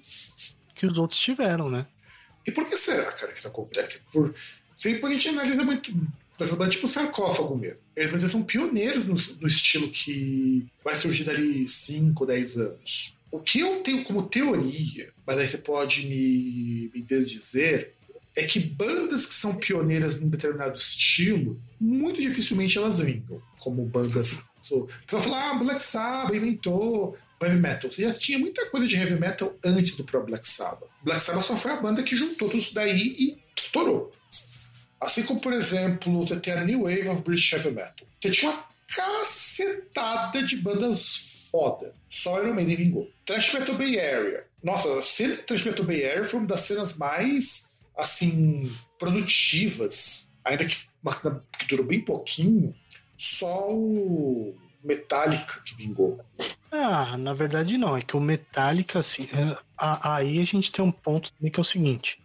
[0.74, 1.86] que os outros tiveram, né?
[2.46, 4.02] E por que será, cara, que isso acontece?
[4.12, 4.34] Por...
[4.76, 5.94] Sempre a gente analisa muito
[6.38, 7.78] essa banda é tipo sarcófago mesmo.
[7.94, 13.16] Eles são pioneiros no, no, estilo que vai surgir dali 5, 10 anos.
[13.30, 17.92] O que eu tenho como teoria, mas aí você pode me, me desdizer,
[18.36, 24.42] é que bandas que são pioneiras num determinado estilo, muito dificilmente elas vingam, como bandas.
[24.60, 27.90] So, ela fala, ah, Black Sabbath inventou heavy metal.
[27.90, 30.88] Você já tinha muita coisa de heavy metal antes do próprio Black Sabbath.
[31.02, 34.12] Black Sabbath só foi a banda que juntou tudo isso daí e estourou.
[35.04, 38.06] Assim como, por exemplo, você tem a New Wave of British Heavy Metal.
[38.20, 41.94] Você tinha uma cacetada de bandas foda.
[42.08, 43.10] Só Iron Maiden vingou.
[43.24, 44.46] Trash Metal Bay Area.
[44.62, 50.32] Nossa, a cena de Trash Metal Bay Area foi uma das cenas mais, assim, produtivas.
[50.42, 50.76] Ainda que,
[51.58, 52.74] que durou bem pouquinho.
[53.16, 56.18] Só o Metallica que vingou.
[56.72, 57.96] Ah, na verdade não.
[57.96, 61.64] É que o Metallica, assim, é, aí a gente tem um ponto que é o
[61.64, 62.23] seguinte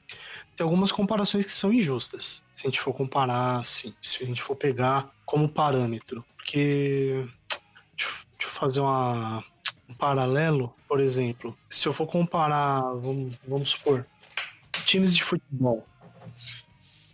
[0.60, 2.44] tem algumas comparações que são injustas.
[2.54, 6.26] Se a gente for comparar, assim, se a gente for pegar como parâmetro.
[6.36, 7.26] Porque.
[7.98, 9.42] Deixa, eu fazer uma,
[9.88, 11.58] um paralelo, por exemplo.
[11.70, 14.06] Se eu for comparar, vamos, vamos supor,
[14.86, 15.88] times de futebol.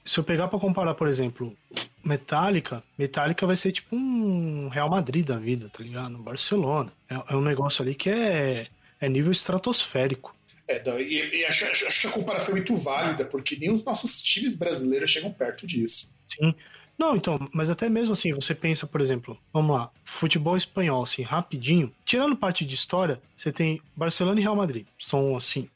[0.04, 1.56] Se eu pegar para comparar, por exemplo,
[2.04, 6.18] Metallica, Metallica vai ser tipo um Real Madrid da vida, tá ligado?
[6.18, 6.92] Barcelona.
[7.08, 8.68] É, é um negócio ali que é
[9.00, 10.36] é nível estratosférico.
[10.68, 14.22] É, e, e acho, acho, que a comparação é muito válida, porque nem os nossos
[14.22, 16.16] times brasileiros chegam perto disso.
[16.28, 16.54] Sim.
[16.98, 21.22] Não, então, mas até mesmo assim, você pensa, por exemplo, vamos lá, futebol espanhol, assim,
[21.22, 21.94] rapidinho.
[22.06, 24.88] Tirando parte de história, você tem Barcelona e Real Madrid.
[24.98, 25.70] São, assim,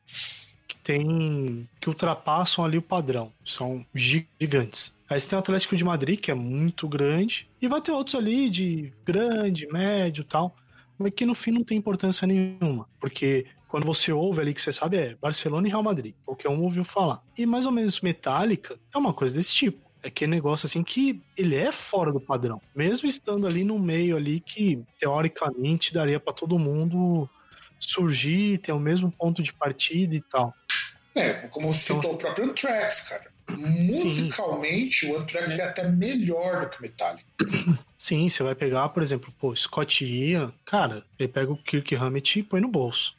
[0.67, 1.67] que tem.
[1.79, 3.33] que ultrapassam ali o padrão.
[3.45, 4.95] São gigantes.
[5.09, 8.15] Aí você tem o Atlético de Madrid, que é muito grande, e vai ter outros
[8.15, 10.55] ali de grande, médio tal,
[10.97, 12.87] mas que no fim não tem importância nenhuma.
[12.99, 16.61] Porque quando você ouve ali que você sabe é Barcelona e Real Madrid, qualquer um
[16.63, 17.21] ouviu falar.
[17.37, 19.87] E mais ou menos Metallica é uma coisa desse tipo.
[20.01, 22.61] É que é negócio assim que ele é fora do padrão.
[22.75, 27.29] Mesmo estando ali no meio ali que teoricamente daria para todo mundo
[27.79, 30.53] surgir, ter o mesmo ponto de partida e tal.
[31.13, 33.29] É, como então, citou o próprio Anthrax, cara.
[33.57, 35.11] Musicalmente, sim.
[35.11, 35.61] o Anthrax é.
[35.61, 37.25] é até melhor do que o Metallica.
[37.97, 42.39] Sim, você vai pegar, por exemplo, pô, Scott Ian, cara, ele pega o Kirk Hammett
[42.39, 43.13] e põe no bolso.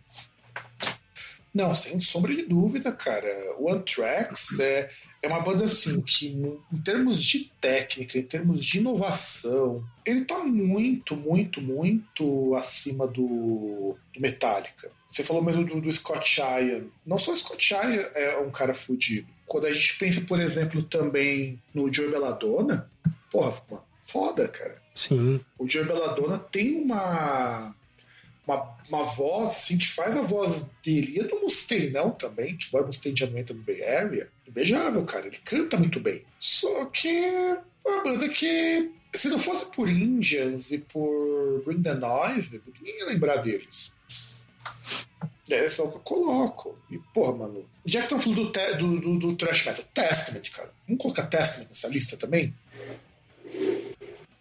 [1.53, 3.29] Não, sem sombra de dúvida, cara.
[3.59, 4.89] O Anthrax é,
[5.23, 10.39] é uma banda assim que, em termos de técnica, em termos de inovação, ele tá
[10.39, 14.91] muito, muito, muito acima do, do Metallica.
[15.09, 16.85] Você falou mesmo do, do Scott Ian.
[17.05, 19.27] Não só o Scott Ian é um cara fudido.
[19.45, 22.89] Quando a gente pensa, por exemplo, também no Joe Belladonna,
[23.31, 24.81] porra, mano, foda, cara.
[24.95, 25.41] Sim.
[25.59, 27.75] O Joe Belladonna tem uma
[28.51, 31.17] uma, uma voz assim, que faz a voz dele.
[31.17, 34.29] E a do Mustaine não também, que o Mustaine já não entra no Bay Area.
[34.47, 35.27] Invejável, cara.
[35.27, 36.25] Ele canta muito bem.
[36.39, 41.95] Só que é uma banda que, se não fosse por Indians e por Bring the
[41.95, 43.95] Noise, ninguém ia lembrar deles.
[45.49, 46.79] É só o que eu coloco.
[46.91, 47.69] E, porra, mano.
[47.85, 50.73] Já que estão falando do, do, do, do Trash Metal, Testament, cara.
[50.87, 52.55] Vamos colocar Testament nessa lista também?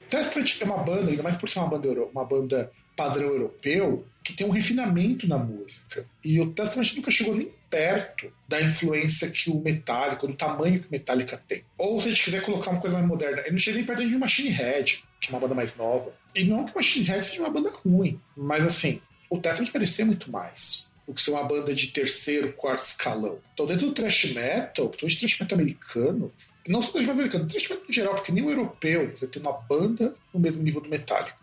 [0.08, 4.34] Testament é uma banda, ainda mais por ser uma banda, uma banda padrão europeu que
[4.34, 6.06] tem um refinamento na música.
[6.22, 10.88] E o Testament nunca chegou nem perto da influência que o Metallica, do tamanho que
[10.88, 11.64] o Metallica tem.
[11.78, 14.06] Ou se a gente quiser colocar uma coisa mais moderna, ele não chega nem perto
[14.06, 16.14] de Machine Head, que é uma banda mais nova.
[16.36, 20.06] E não que o Machine Head seja uma banda ruim, mas assim, o Testament parecia
[20.06, 23.40] muito mais do que ser uma banda de terceiro, quarto escalão.
[23.54, 26.34] Então, dentro do thrash metal, principalmente thrash metal americano,
[26.68, 29.42] não só thrash metal americano, thrash metal em geral, porque nem o europeu você tem
[29.42, 31.38] uma banda no mesmo nível do Metallica.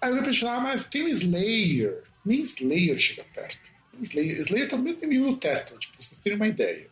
[0.00, 2.02] Aí eu pensei, ah, mas tem Slayer.
[2.24, 3.60] Nem Slayer chega perto.
[4.00, 6.88] Slayer, Slayer também tem o Testament, pra vocês terem uma ideia.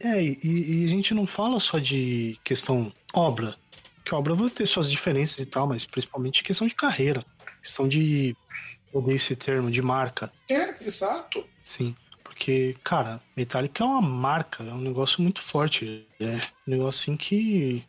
[0.00, 3.56] É, e, e, a gente não fala só de questão obra,
[4.04, 7.24] que obra vai ter suas diferenças e tal, mas principalmente questão de carreira,
[7.60, 8.36] questão de
[8.92, 10.32] poder esse termo, de marca.
[10.48, 11.44] É, exato.
[11.64, 11.94] Sim.
[12.22, 16.06] Porque, cara, Metallica é uma marca, é um negócio muito forte.
[16.20, 17.84] É um negócio assim que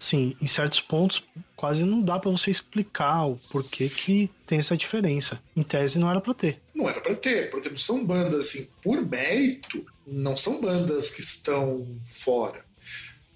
[0.00, 1.22] sim, em certos pontos
[1.54, 5.38] quase não dá para você explicar o porquê que tem essa diferença.
[5.54, 6.58] Em tese não era para ter.
[6.74, 11.20] Não era para ter, porque não são bandas assim, por mérito, não são bandas que
[11.20, 12.64] estão fora.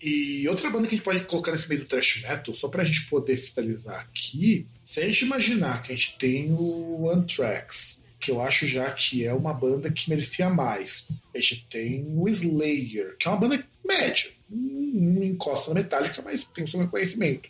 [0.03, 2.85] E outra banda que a gente pode colocar nesse meio do thrash metal, só pra
[2.85, 8.31] gente poder finalizar aqui, se a gente imaginar que a gente tem o Anthrax, que
[8.31, 11.09] eu acho já que é uma banda que merecia mais.
[11.35, 16.47] A gente tem o Slayer, que é uma banda média, não encosta na Metallica, mas
[16.47, 17.49] tem o seu reconhecimento.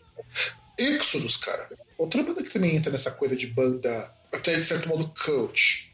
[0.78, 1.68] Exodus, cara.
[1.96, 5.92] Outra banda que também entra nessa coisa de banda, até de certo modo, cult.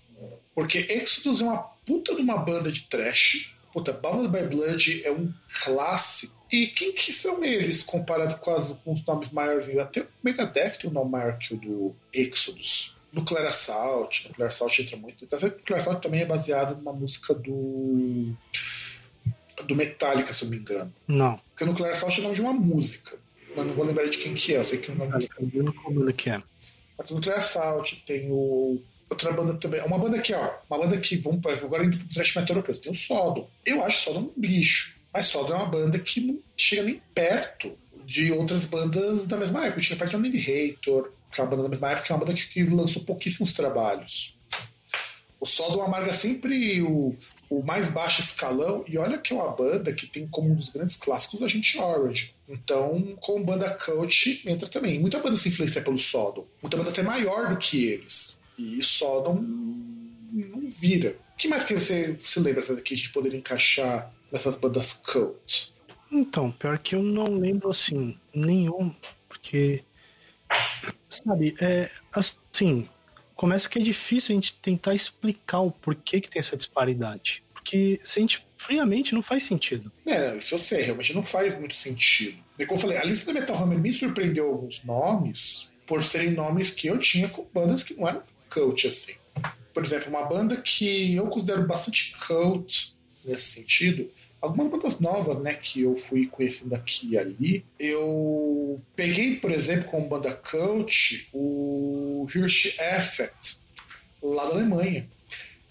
[0.54, 3.54] Porque Exodus é uma puta de uma banda de trash.
[3.72, 5.32] Puta, Bound by Blood é um
[5.62, 6.36] clássico.
[6.50, 9.78] E quem que são eles comparado com, as, com os nomes maiores?
[9.78, 12.96] Até o Megadeth tem um nome maior que o do Exodus.
[13.12, 14.28] Nuclear Assault.
[14.28, 15.24] Nuclear Assault entra muito.
[15.24, 18.34] Então, Nuclear Assault também é baseado numa música do
[19.62, 20.92] do Metallica, se eu me engano.
[21.06, 21.40] Não.
[21.50, 23.16] Porque o Nuclear Assault é o nome de uma música.
[23.56, 24.58] Mas não vou lembrar de quem que é.
[24.58, 25.28] Eu sei que o nome.
[25.82, 26.42] Como que é?
[26.96, 28.80] Mas o Nuclear Assault tem o.
[29.08, 29.80] Outra banda também.
[29.82, 30.52] Uma banda aqui, ó.
[30.70, 31.16] Uma banda que.
[31.16, 32.80] Vamos agora indo pro thrash metal europeu.
[32.80, 33.48] Tem o Sodom.
[33.66, 34.96] Eu acho Sodom um lixo.
[35.12, 39.66] Mas Sodom é uma banda que não chega nem perto de outras bandas da mesma
[39.66, 39.82] época.
[39.82, 42.36] Chega perto do Hater, que é uma banda da mesma época, que é uma banda
[42.36, 44.36] que, que lançou pouquíssimos trabalhos.
[45.40, 47.16] O Sodom amarga sempre o,
[47.50, 50.70] o mais baixo escalão, e olha que é uma banda que tem como um dos
[50.70, 52.32] grandes clássicos a gente Orange.
[52.48, 55.00] Então, como banda coach, entra também.
[55.00, 56.46] Muita banda se influencia pelo Sodom.
[56.62, 58.40] Muita banda até maior do que eles.
[58.56, 59.34] E Sodom
[60.32, 61.18] não vira.
[61.34, 65.74] O que mais que você se lembra que a gente poderia encaixar nessas bandas cult?
[66.10, 68.94] Então, pior que eu não lembro assim, nenhum,
[69.28, 69.84] porque
[71.08, 72.88] sabe, é assim,
[73.40, 77.42] começa que é difícil a gente tentar explicar o porquê que tem essa disparidade.
[77.54, 79.90] Porque se a gente friamente não faz sentido.
[80.06, 82.36] É, isso eu sei, realmente não faz muito sentido.
[82.58, 86.32] E como eu falei, a lista da Metal Hammer me surpreendeu alguns nomes por serem
[86.32, 88.22] nomes que eu tinha com bandas que não eram
[88.52, 89.14] cult assim.
[89.72, 95.54] por exemplo, uma banda que eu considero bastante cult nesse sentido, algumas bandas novas, né,
[95.54, 101.89] que eu fui conhecendo aqui e ali, eu peguei, por exemplo, como banda cult, o
[102.28, 103.58] Hirsch Effect,
[104.22, 105.08] lá da Alemanha.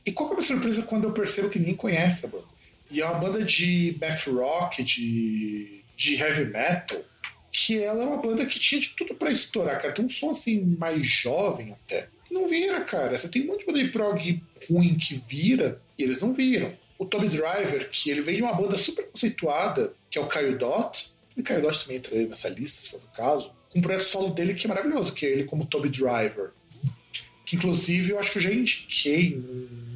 [0.05, 2.45] E qual que é a minha surpresa quando eu percebo que ninguém conhece a banda?
[2.91, 7.03] E é uma banda de math rock, de, de heavy metal,
[7.51, 9.93] que ela é uma banda que tinha de tudo para estourar, cara.
[9.93, 12.07] Tem um som assim mais jovem até.
[12.31, 13.17] Não vira, cara.
[13.17, 16.75] Você tem um monte de banda de prog ruim que vira e eles não viram.
[16.97, 20.57] O Tommy Driver, que ele veio de uma banda super conceituada, que é o Caio
[20.57, 21.12] Dot.
[21.35, 23.51] E o Caio Dot também entra nessa lista, se for o caso.
[23.69, 26.51] Com um projeto solo dele que é maravilhoso, que é ele como Tommy Driver.
[27.45, 29.43] Que inclusive eu acho que eu já indiquei,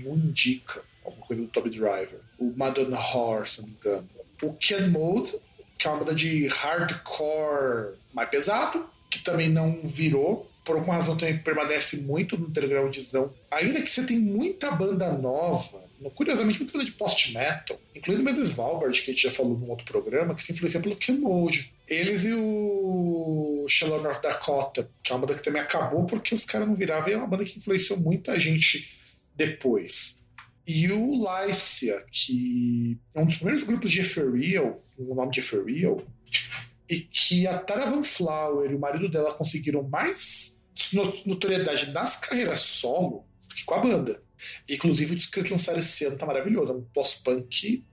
[0.04, 2.20] não indica alguma coisa do Tommy Driver.
[2.40, 4.10] O Madonna Horror, se não me engano.
[4.42, 5.34] O Ken Mode,
[5.78, 10.50] que é uma banda de hardcore mais pesado, que também não virou.
[10.64, 13.34] Por alguma razão também permanece muito no undergroundzão.
[13.52, 15.84] Ainda que você tem muita banda nova,
[16.16, 19.86] curiosamente muita banda de post-metal, incluindo o Svalbard, que a gente já falou num outro
[19.86, 21.73] programa, que se influencia pelo Ken Mode.
[21.88, 26.46] Eles e o Shallow North Dakota, que é uma banda que também acabou porque os
[26.46, 28.90] caras não viravam, e é uma banda que influenciou muita gente
[29.36, 30.24] depois
[30.66, 36.02] e o Lycia, que é um dos primeiros grupos de Ethereal, o nome de Ethereal,
[36.90, 40.62] e que a Tara Van Flower e o marido dela conseguiram mais
[41.26, 44.24] notoriedade nas carreiras solo do que com a banda.
[44.70, 47.86] Inclusive o disco que eles lançaram esse ano tá maravilhoso, é um pós-punk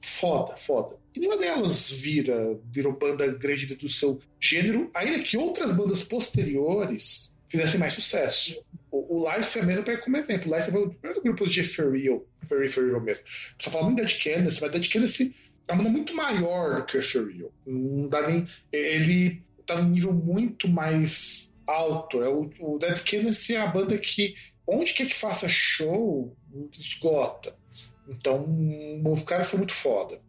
[0.00, 0.98] foda, foda.
[1.14, 7.36] E nenhuma delas vira, virou banda grande do seu gênero, ainda que outras bandas posteriores
[7.48, 8.62] fizessem mais sucesso.
[8.90, 10.50] O, o é mesmo como exemplo.
[10.50, 13.22] O Lice foi um dos primeiros grupos de Ethereal, Ethereal mesmo.
[13.60, 15.34] Só falando muito Dead Kennedy, mas Dead Kennedy
[15.68, 17.52] é uma banda muito maior do que o Ethereal.
[17.66, 18.46] Não dá nem.
[18.72, 22.22] Ele tá num nível muito mais alto.
[22.22, 26.36] É o, o Dead Kennedy é a banda que, onde quer que faça show,
[26.72, 27.56] esgota.
[28.08, 28.44] Então,
[29.04, 30.20] o cara foi muito foda.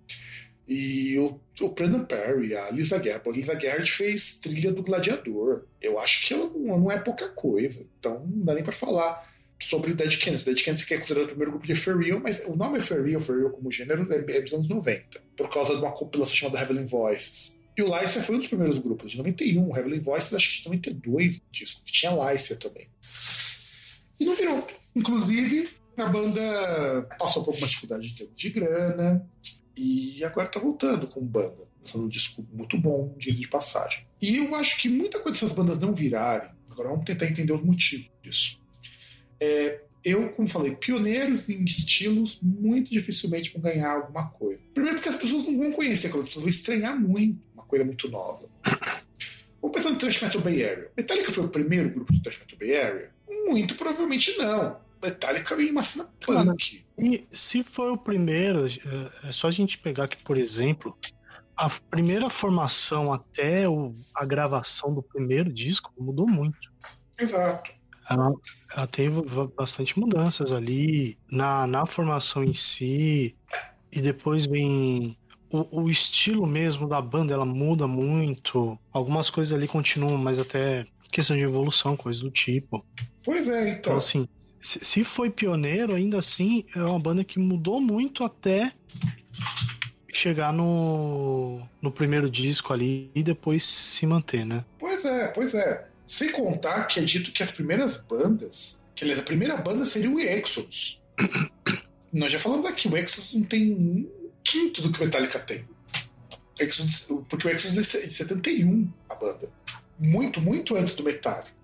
[0.73, 3.27] E o, o Brandon Perry, a Lisa Gerhardt.
[3.27, 5.65] A Lisa Gerhardt fez trilha do Gladiador.
[5.81, 7.85] Eu acho que ela não, não é pouca coisa.
[7.99, 9.29] Então não dá nem para falar
[9.59, 10.45] sobre Dead Kennedy.
[10.45, 13.19] Dead Kennedy que é considerado o primeiro grupo de Ferreal, mas o nome é Ferreal,
[13.19, 16.85] Ferreal como gênero, é, é dos anos 90, por causa de uma compilação chamada Heavenly
[16.85, 17.61] Voices.
[17.77, 19.69] E o Lycia foi um dos primeiros grupos, de 91.
[19.69, 22.87] O Heavenly Voices, acho que de 92, disco, que tinha Lycia também.
[24.17, 24.65] E não virou.
[24.95, 29.29] Inclusive, a banda passou por alguma dificuldade em termos de grana,
[29.77, 34.05] e agora tá voltando com banda, lançando um disco muito bom, dia de passagem.
[34.21, 37.63] E eu acho que muita coisa dessas bandas não virarem, agora vamos tentar entender os
[37.63, 38.59] motivos disso.
[39.41, 44.59] É, eu, como falei, pioneiros em estilos muito dificilmente vão ganhar alguma coisa.
[44.73, 48.09] Primeiro porque as pessoas não vão conhecer as pessoas vão estranhar muito uma coisa muito
[48.09, 48.49] nova.
[49.61, 50.91] Vamos pensar no Thrash Metal Bay Area.
[50.97, 53.11] Metallica foi o primeiro grupo do Thrash Metal Bay Area?
[53.47, 54.79] Muito provavelmente não.
[55.01, 56.85] Metallica veio uma cena punk.
[56.97, 60.97] E se foi o primeiro, é, é só a gente pegar aqui, por exemplo,
[61.55, 66.71] a primeira formação até o, a gravação do primeiro disco mudou muito.
[67.19, 67.71] Exato.
[68.09, 68.33] Ela,
[68.75, 69.21] ela teve
[69.55, 73.35] bastante mudanças ali na, na formação em si,
[73.91, 75.17] e depois vem
[75.49, 78.77] o, o, estilo mesmo da banda, ela muda muito.
[78.91, 82.85] Algumas coisas ali continuam, mas até questão de evolução, coisa do tipo.
[83.23, 83.79] Pois é, então.
[83.79, 84.27] Então, assim,
[84.61, 88.71] se foi pioneiro, ainda assim, é uma banda que mudou muito até
[90.13, 94.63] chegar no, no primeiro disco ali e depois se manter, né?
[94.79, 95.87] Pois é, pois é.
[96.05, 100.11] Sem contar que é dito que as primeiras bandas, que aliás, a primeira banda seria
[100.11, 101.01] o Exodus.
[102.13, 104.09] Nós já falamos aqui, o Exodus não tem um
[104.43, 105.65] quinto do que o Metallica tem.
[106.59, 109.51] Exodus, porque o Exodus é de 71, a banda.
[109.97, 111.60] Muito, muito antes do Metallica.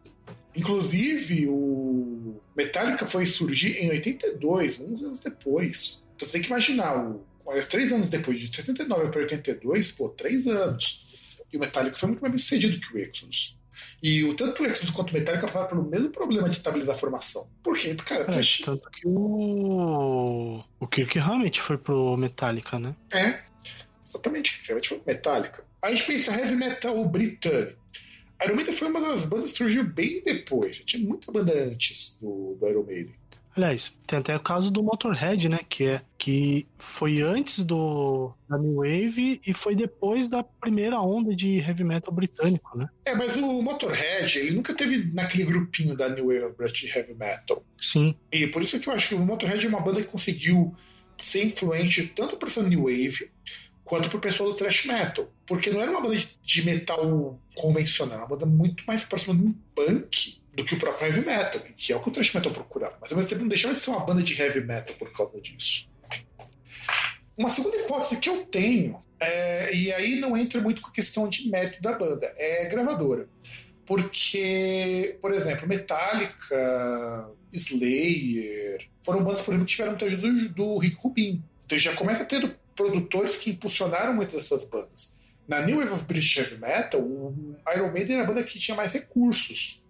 [0.58, 6.06] Inclusive, o Metallica foi surgir em 82, uns anos depois.
[6.16, 7.24] Então você tem que imaginar, o,
[7.70, 11.06] três anos depois, de 79 para 82, pô, três anos.
[11.54, 13.60] E o Metallica foi muito mais bem sucedido que o Exodus.
[14.02, 16.98] E o, tanto o Exodus quanto o Metallica passaram pelo mesmo problema de estabilizar a
[16.98, 17.48] formação.
[17.64, 17.96] Por quê?
[17.96, 22.96] Cara, é, tanto que o, o Kirk realmente foi pro Metallica, né?
[23.14, 23.40] É,
[24.04, 24.62] exatamente.
[24.66, 25.64] Realmente foi pro Metallica.
[25.82, 27.78] A gente pensa heavy metal britânico.
[28.44, 30.80] Iron Maiden foi uma das bandas que surgiu bem depois.
[30.80, 33.16] Tinha muita banda antes do, do Iron Maiden.
[33.58, 35.62] Aliás, tem até o caso do Motorhead, né?
[35.68, 41.36] Que é que foi antes do da New Wave e foi depois da primeira onda
[41.36, 42.88] de heavy metal britânico, né?
[43.04, 47.66] É, mas o Motorhead, ele nunca teve naquele grupinho da New Wave de heavy metal.
[47.82, 48.16] Sim.
[48.32, 50.76] E por isso que eu acho que o Motorhead é uma banda que conseguiu
[51.18, 53.32] ser influente tanto para essa New Wave
[53.88, 55.32] quanto pro pessoal do thrash metal.
[55.46, 59.54] Porque não era uma banda de metal convencional, uma banda muito mais próxima de um
[59.74, 62.98] punk do que o próprio heavy metal, que é o que o thrash metal procurava.
[63.02, 65.40] Mas ao mesmo tempo não deixava de ser uma banda de heavy metal por causa
[65.40, 65.90] disso.
[67.38, 71.30] Uma segunda hipótese que eu tenho, é, e aí não entra muito com a questão
[71.30, 73.30] de método da banda, é gravadora.
[73.86, 80.78] Porque, por exemplo, Metallica, Slayer, foram bandas, por exemplo, que tiveram muita ajuda do, do
[80.78, 81.42] Rick Rubin.
[81.64, 85.18] Então já começa tendo produtores que impulsionaram muitas dessas bandas.
[85.48, 88.78] Na New Wave of British Heavy Metal, o Iron Maiden era a banda que tinha
[88.78, 89.86] mais recursos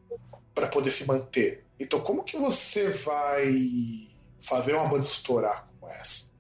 [0.55, 1.65] para poder se manter.
[1.79, 3.53] Então, como que você vai
[4.39, 6.31] fazer uma banda estourar como essa?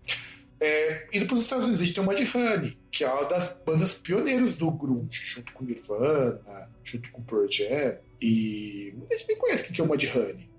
[0.59, 3.59] É, indo para os Estados Unidos, a gente tem o Mudhoney, que é uma das
[3.63, 9.37] bandas pioneiras do grunge, junto com Nirvana, junto com Pearl Jam, e muita gente nem
[9.37, 10.49] conhece o que é o Mudhoney.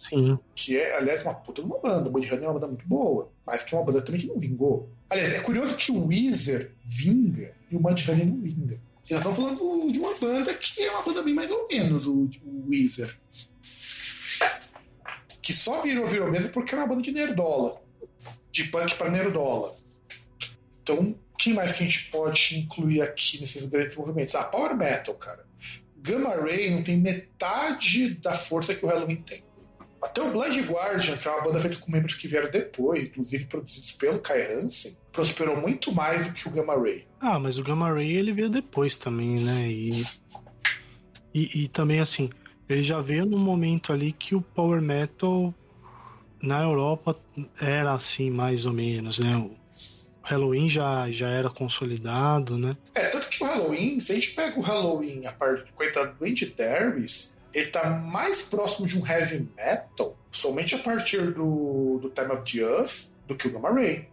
[0.00, 0.38] Sim.
[0.54, 2.08] Que é, aliás, uma puta de uma banda.
[2.08, 4.38] O Mudhoney é uma banda muito boa, mas que é uma banda também que não
[4.38, 4.90] vingou.
[5.10, 8.80] Aliás, é curioso que o Weezer vinga e o Mudhoney não vinga.
[9.08, 12.06] E nós estamos falando de uma banda que é uma banda bem mais ou menos,
[12.06, 13.14] o, o Weezer.
[15.42, 17.82] Que só virou, virou mesmo porque era uma banda de nerdola.
[18.50, 19.76] De punk para nerdola.
[20.82, 24.34] Então, quem mais que a gente pode incluir aqui nesses grandes movimentos?
[24.34, 25.44] Ah, Power Metal, cara.
[25.98, 29.42] Gamma Ray não tem metade da força que o Halloween tem.
[30.02, 33.46] Até o Blind Guardian, que é uma banda feita com membros que vieram depois, inclusive
[33.46, 37.06] produzidos pelo Kai Hansen, prosperou muito mais do que o Gamma Ray.
[37.20, 39.68] Ah, mas o Gamma Ray ele veio depois também, né?
[39.68, 40.06] E,
[41.34, 42.30] e, e também assim,
[42.68, 45.52] ele já veio num momento ali que o Power Metal
[46.40, 47.16] na Europa
[47.60, 49.36] era assim, mais ou menos, né?
[49.36, 49.50] O
[50.22, 52.76] Halloween já, já era consolidado, né?
[52.94, 56.24] É, tanto que o Halloween, se a gente pega o Halloween, a parte coitado do
[56.24, 62.10] Andy Darius, ele tá mais próximo de um heavy metal, somente a partir do, do
[62.10, 64.08] Time of the Earth, do que o Gamma Ray.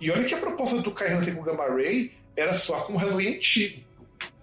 [0.00, 2.98] E olha que a proposta do Kai Hansen com o Gamma Ray era só como
[2.98, 3.84] Halloween antigo.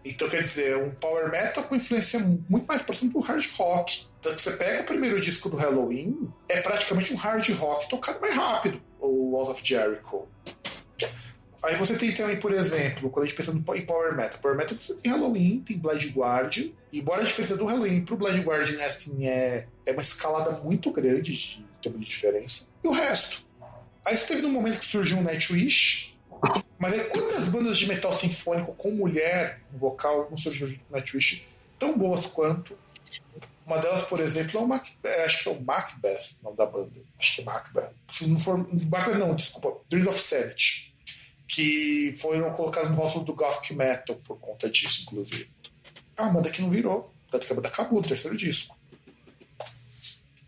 [0.05, 4.05] Então, quer dizer, um power metal com influência muito mais próxima do hard rock.
[4.19, 8.35] Então, você pega o primeiro disco do Halloween, é praticamente um hard rock tocado mais
[8.35, 10.27] rápido, o Walls of Jericho.
[11.63, 14.37] Aí você tem também, por exemplo, quando a gente pensa em Power Metal.
[14.41, 16.71] Power Metal você tem Halloween, tem Blind Guardian.
[16.91, 20.91] E embora a diferença do Halloween pro Blind Guardian assim, é, é uma escalada muito
[20.91, 22.67] grande de termos de diferença.
[22.83, 23.45] E o resto?
[24.05, 26.13] Aí você teve no momento que surgiu um Nightwish.
[26.77, 30.93] Mas aí quantas bandas de metal sinfônico com mulher no vocal não surgiram junto com
[30.93, 31.45] Nightwish
[31.79, 32.77] tão boas quanto?
[33.65, 36.65] Uma delas, por exemplo, é o Mac, é, acho que é o Macbeth, nome da
[36.65, 37.01] banda.
[37.17, 37.93] Acho que é Macbeth.
[38.09, 38.57] Se não for.
[38.57, 39.77] Macbeth não, desculpa.
[39.87, 40.92] Dreams of Sanity
[41.47, 45.49] que foram colocados no rótulo do Gothic Metal por conta disso, inclusive.
[46.19, 48.77] Uma banda que não virou, tanto que a banda acabou no terceiro disco.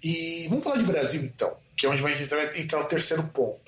[0.03, 3.59] E vamos falar de Brasil, então, que é onde vai entrar, entrar o terceiro ponto.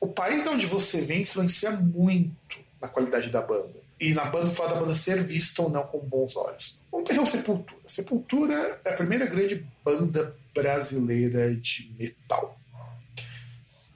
[0.00, 3.80] O país de onde você vem influencia muito na qualidade da banda.
[4.00, 6.80] E na banda, falar da banda ser vista ou não com bons olhos.
[6.90, 7.80] Vamos pensar o Sepultura.
[7.86, 12.58] Sepultura é a primeira grande banda brasileira de metal.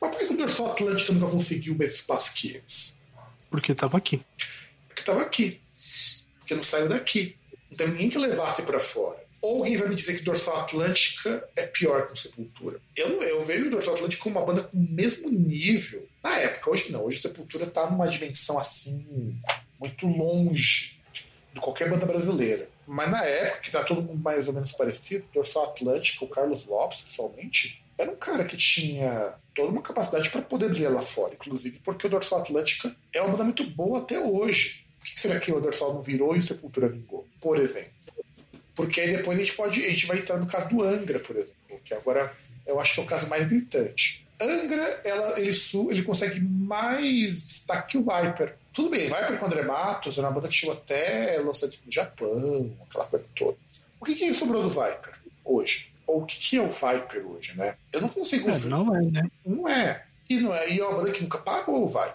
[0.01, 3.01] Mas por que o Dorsal Atlântico nunca conseguiu o mesmo espaço que eles?
[3.51, 4.23] Porque tava aqui.
[4.89, 5.61] Porque tava aqui.
[6.39, 7.37] Porque não saiu daqui.
[7.71, 9.25] Não tem ninguém que levasse para fora.
[9.41, 12.81] Ou alguém vai me dizer que Dorsal Atlântica é pior que o Sepultura.
[12.97, 16.07] Eu, eu vejo o Dorsal Atlântica como uma banda com o mesmo nível.
[16.23, 17.05] Na época, hoje não.
[17.05, 19.39] Hoje o Sepultura tá numa dimensão assim,
[19.79, 20.99] muito longe
[21.55, 22.69] de qualquer banda brasileira.
[22.87, 26.65] Mas na época, que tá todo mundo mais ou menos parecido, Dorsal Atlântica, o Carlos
[26.67, 31.35] Lopes, pessoalmente, era um cara que tinha toda uma capacidade para poder brilhar lá fora,
[31.35, 34.85] inclusive porque o Dorsal Atlântica é uma banda muito boa até hoje.
[34.99, 37.27] Por que será que o Dorsal não virou e o Sepultura vingou?
[37.41, 37.97] Por exemplo.
[38.75, 39.83] Porque aí depois a gente pode.
[39.83, 42.37] A gente vai entrar no caso do Angra, por exemplo, que agora
[42.67, 44.27] eu acho que é o caso mais gritante.
[44.39, 45.57] Angra, ela, ele,
[45.91, 48.55] ele consegue mais destaque que o Viper.
[48.73, 51.93] Tudo bem, Viper com André Matos era uma banda que chegou até lançar disco no
[51.93, 53.57] Japão, aquela coisa toda.
[53.99, 55.86] O que, que sobrou do Viper hoje?
[56.07, 57.77] Ou o que é o Viper hoje, né?
[57.93, 58.69] Eu não consigo é, ver.
[58.69, 59.31] Não é, né?
[59.45, 60.05] Não é.
[60.29, 60.71] E não é.
[60.71, 62.15] E é uma banda que nunca pagou o Viper.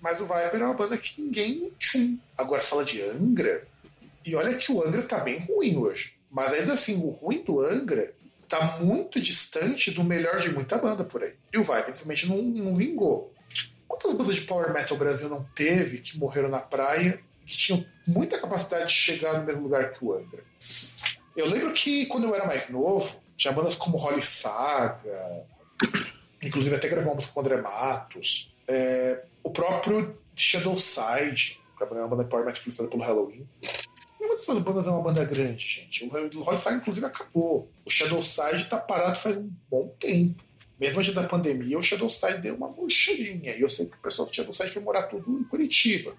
[0.00, 2.18] Mas o Viper é uma banda que ninguém tchum.
[2.36, 3.66] Agora fala de Angra.
[4.26, 6.14] E olha que o Angra tá bem ruim hoje.
[6.30, 8.12] Mas ainda assim, o ruim do Angra
[8.48, 11.34] tá muito distante do melhor de muita banda por aí.
[11.52, 13.32] E o Viper, infelizmente, não, não vingou.
[13.86, 17.56] Quantas bandas de Power Metal o Brasil não teve que morreram na praia e que
[17.56, 20.44] tinham muita capacidade de chegar no mesmo lugar que o Angra?
[21.40, 25.48] Eu lembro que quando eu era mais novo, tinha bandas como Holly Saga,
[26.42, 32.24] inclusive até gravamos com o André Matos, é, o próprio Shadowside, que é uma banda
[32.24, 33.48] power metal influenciada pelo Halloween.
[34.20, 36.04] Nenhuma dessas bandas é uma banda grande, gente.
[36.04, 37.70] O Holly Saga, inclusive, acabou.
[37.86, 40.44] O Shadowside tá parado faz um bom tempo.
[40.78, 43.56] Mesmo antes da pandemia, o Shadowside deu uma murchadinha.
[43.56, 46.14] E eu sei que o pessoal do Shadowside foi morar tudo em Curitiba.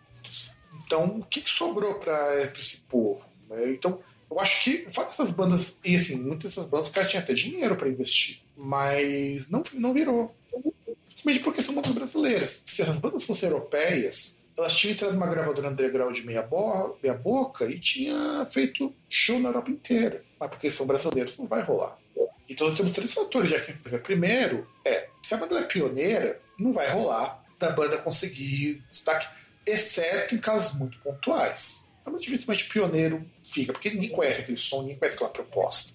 [0.84, 3.30] Então, o que, que sobrou para esse povo?
[3.48, 3.72] Né?
[3.72, 4.00] Então,
[4.32, 7.34] eu acho que o fato dessas bandas, e assim, muitas dessas bandas, caras tinham até
[7.34, 10.34] dinheiro para investir, mas não, não virou.
[11.10, 12.64] Simplesmente porque são bandas brasileiras.
[12.66, 17.66] Se as bandas fossem europeias, elas tinham entrado numa gravadora underground meia, bo meia boca
[17.66, 20.24] e tinha feito show na Europa inteira.
[20.40, 21.98] Mas porque são brasileiros, não vai rolar.
[22.50, 23.74] Então nós temos três fatores aqui.
[24.00, 29.28] Primeiro é, se a banda é pioneira, não vai rolar da banda conseguir destaque,
[29.68, 31.91] exceto em casos muito pontuais.
[32.06, 35.94] Mas dificilmente pioneiro fica, porque ninguém conhece aquele som, ninguém conhece aquela proposta.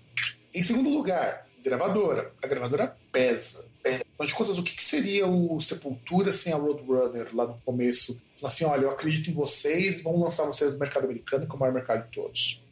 [0.54, 2.32] Em segundo lugar, gravadora.
[2.42, 3.68] A gravadora pesa.
[3.84, 8.20] Afinal de contas, o que, seria o Sepultura sem a Roadrunner lá no começo?
[8.42, 11.58] Assim, olha, eu acredito em vocês, vamos lançar vocês no mercado americano, que é o
[11.58, 12.64] maior mercado de todos.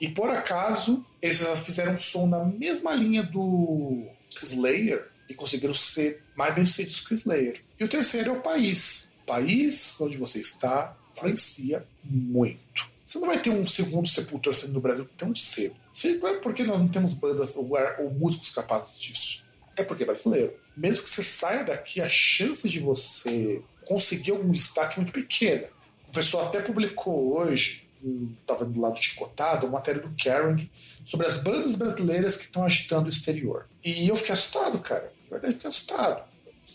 [0.00, 4.06] E por acaso, eles fizeram um som na mesma linha do
[4.42, 7.62] Slayer e conseguiram ser mais bem sucedidos que o Slayer.
[7.78, 9.12] E o terceiro é o país.
[9.26, 12.88] País onde você está influencia muito.
[13.04, 15.74] Você não vai ter um segundo Sepultura sendo no Brasil tão cedo.
[16.20, 19.46] Não é porque nós não temos bandas ou, ou músicos capazes disso.
[19.76, 20.54] É porque é brasileiro.
[20.76, 25.68] Mesmo que você saia daqui, a chance de você conseguir algum destaque é muito pequena.
[26.08, 27.88] O pessoal até publicou hoje
[28.40, 30.70] estava do lado chicotado, uma matéria do Caring
[31.04, 33.68] sobre as bandas brasileiras que estão agitando o exterior.
[33.84, 35.12] E eu fiquei assustado, cara.
[35.24, 36.22] Na verdade, fiquei assustado.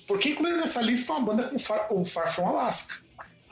[0.08, 2.96] Porque incluíram nessa lista uma banda como Far, o Far From Alaska.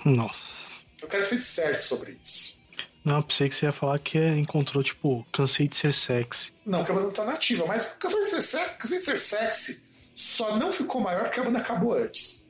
[0.04, 0.71] Nossa.
[1.02, 2.60] Eu quero que você disserte sobre isso.
[3.04, 6.54] Não, pensei que você ia falar que encontrou, tipo, cansei de ser sexy.
[6.66, 9.18] Não, que a banda não tá nativa, mas cansei de ser, sexy, cansei de ser
[9.18, 12.50] sexy só não ficou maior porque a banda acabou antes.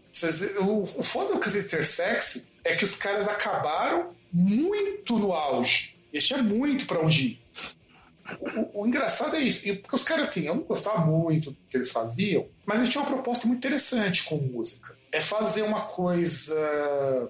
[0.59, 5.31] O, o foda do Cansei de ser sexy é que os caras acabaram muito no
[5.31, 5.95] auge.
[6.11, 7.41] Eles tinham muito para onde ir.
[8.39, 11.57] O, o, o, engraçado é isso, porque os caras, assim, eu não gostava muito do
[11.67, 14.95] que eles faziam, mas eles tinham uma proposta muito interessante com música.
[15.13, 17.29] É fazer uma coisa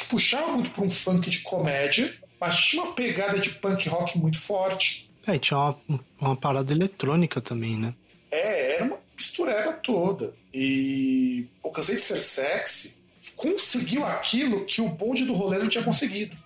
[0.00, 4.18] que puxava muito para um funk de comédia, mas tinha uma pegada de punk rock
[4.18, 5.10] muito forte.
[5.26, 7.94] É, tinha uma, uma parada eletrônica também, né?
[8.32, 10.34] É, era uma mistureba toda.
[10.52, 13.02] E o Cansei de Ser Sexy
[13.36, 16.36] conseguiu aquilo que o bonde do rolê não tinha conseguido.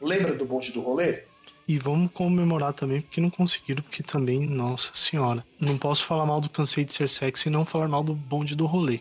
[0.00, 1.24] Lembra do bonde do rolê?
[1.66, 6.40] E vamos comemorar também porque não conseguiram, porque também, nossa senhora, não posso falar mal
[6.40, 9.00] do Cansei de Ser Sexy e não falar mal do bonde do rolê.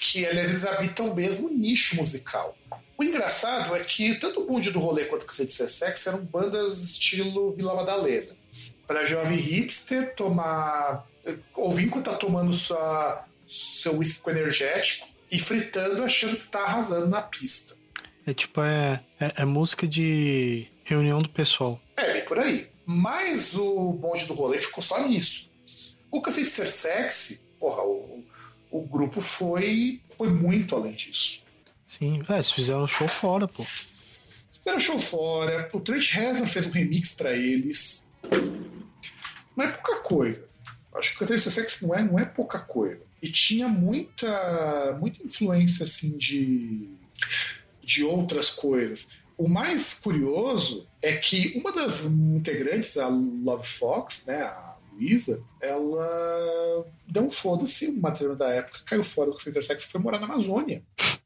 [0.00, 2.56] Que, aliás, eles habitam o mesmo nicho musical.
[2.96, 6.82] O engraçado é que tanto o bonde do rolê quanto o Ser Sexy eram bandas
[6.82, 8.34] estilo Vila Madalena.
[8.86, 11.06] Para jovem hipster tomar.
[11.54, 17.08] ouvir enquanto tá tomando sua, seu whisky com energético e fritando achando que tá arrasando
[17.08, 17.74] na pista.
[18.26, 21.80] É tipo, é, é, é música de reunião do pessoal.
[21.96, 22.68] É, bem por aí.
[22.84, 25.50] Mas o bonde do rolê ficou só nisso.
[26.10, 28.24] O Cansei de Ser Sexy, porra, o,
[28.70, 31.44] o grupo foi, foi muito além disso.
[31.86, 33.64] Sim, é, eles fizeram show fora, pô.
[34.52, 35.68] Fizeram show fora.
[35.72, 38.08] O Trent Reznor fez um remix para eles.
[39.56, 40.48] Não é pouca coisa.
[40.94, 45.22] Acho que o Ser Sexy não é, não é pouca coisa e tinha muita, muita
[45.22, 46.88] influência assim de,
[47.84, 49.08] de outras coisas.
[49.36, 56.86] O mais curioso é que uma das integrantes, a Love Fox, né, a Luísa, ela
[57.08, 60.18] deu um foda-se, uma material da época, caiu fora do Center Sex e foi morar
[60.18, 60.82] na Amazônia.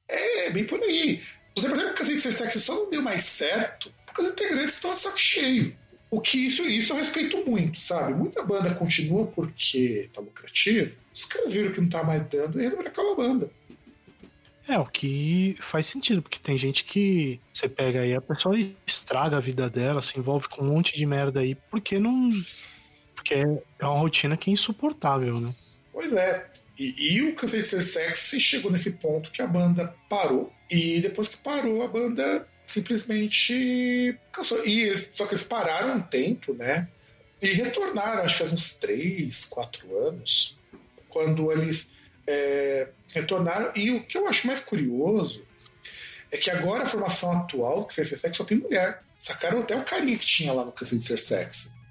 [0.09, 1.21] É, bem por aí.
[1.57, 4.93] Você percebe que o Center Sex só não deu mais certo porque os integrantes estão
[4.93, 5.77] a saco cheio.
[6.11, 8.15] O que isso, isso eu respeito muito, sabe?
[8.15, 10.97] Muita banda continua porque tá lucrativo.
[11.13, 13.51] Os caras viram que não tá mais dando e resolveram acabar a banda.
[14.67, 18.57] É, o que faz sentido, porque tem gente que você pega aí, a pessoa
[18.87, 22.31] estraga a vida dela, se envolve com um monte de merda aí, porque não.
[23.25, 23.35] Porque
[23.79, 25.51] é uma rotina que é insuportável, né?
[25.91, 26.47] Pois é.
[26.79, 30.53] E, e o Cansei de Ser Sexy chegou nesse ponto que a banda parou.
[30.71, 34.63] E depois que parou, a banda simplesmente cansou.
[34.67, 36.89] E eles, só que eles pararam um tempo, né?
[37.41, 40.59] E retornaram, acho que faz uns 3, 4 anos,
[41.09, 41.93] quando eles
[42.27, 43.73] é, retornaram.
[43.75, 45.47] E o que eu acho mais curioso
[46.31, 49.03] é que agora a formação atual do Ser Sexy só tem mulher.
[49.19, 51.84] Sacaram até o carinha que tinha lá no Cansei de Ser Sexy.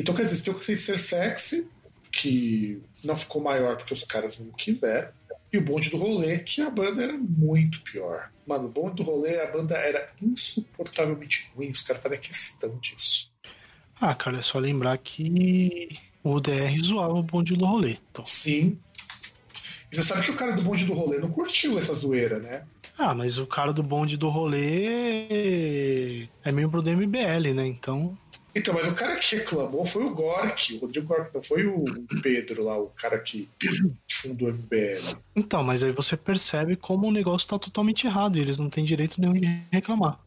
[0.00, 1.68] Então, quer dizer, tem o Cansei de Ser Sexy,
[2.10, 5.10] que não ficou maior porque os caras não quiseram.
[5.52, 8.30] E o bonde do rolê, que a banda era muito pior.
[8.46, 11.68] Mano, o bonde do rolê, a banda era insuportavelmente ruim.
[11.70, 13.30] Os caras faziam questão disso.
[14.00, 17.98] Ah, cara, é só lembrar que o DR zoava o bonde do rolê.
[18.10, 18.24] Então.
[18.24, 18.78] Sim.
[19.92, 22.64] E você sabe que o cara do bonde do rolê não curtiu essa zoeira, né?
[22.96, 27.66] Ah, mas o cara do bonde do rolê é membro do MBL, né?
[27.66, 28.16] Então.
[28.54, 31.84] Então, mas o cara que reclamou foi o Gork, o Rodrigo Gork, não foi o
[32.22, 35.16] Pedro lá, o cara que, que fundou o MBL.
[35.36, 38.84] Então, mas aí você percebe como o negócio tá totalmente errado e eles não têm
[38.84, 40.18] direito nenhum de reclamar.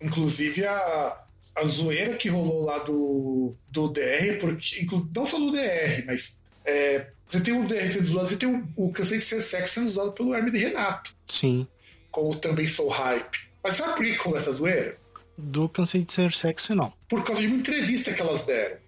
[0.00, 1.20] Inclusive a,
[1.56, 7.08] a zoeira que rolou lá do, do DR, porque não só do DR, mas é,
[7.26, 9.88] você tem o DR sendo zoado, você tem o, o Cansei de Ser Sexy sendo
[9.88, 11.14] zoado pelo Hermes Renato.
[11.28, 11.66] Sim.
[12.10, 13.46] Com o Também Sou Hype.
[13.62, 14.96] Mas sabe por que rolou essa zoeira?
[15.38, 16.92] Do Cansei de Ser Sexy, não.
[17.08, 18.78] Por causa de uma entrevista que elas deram.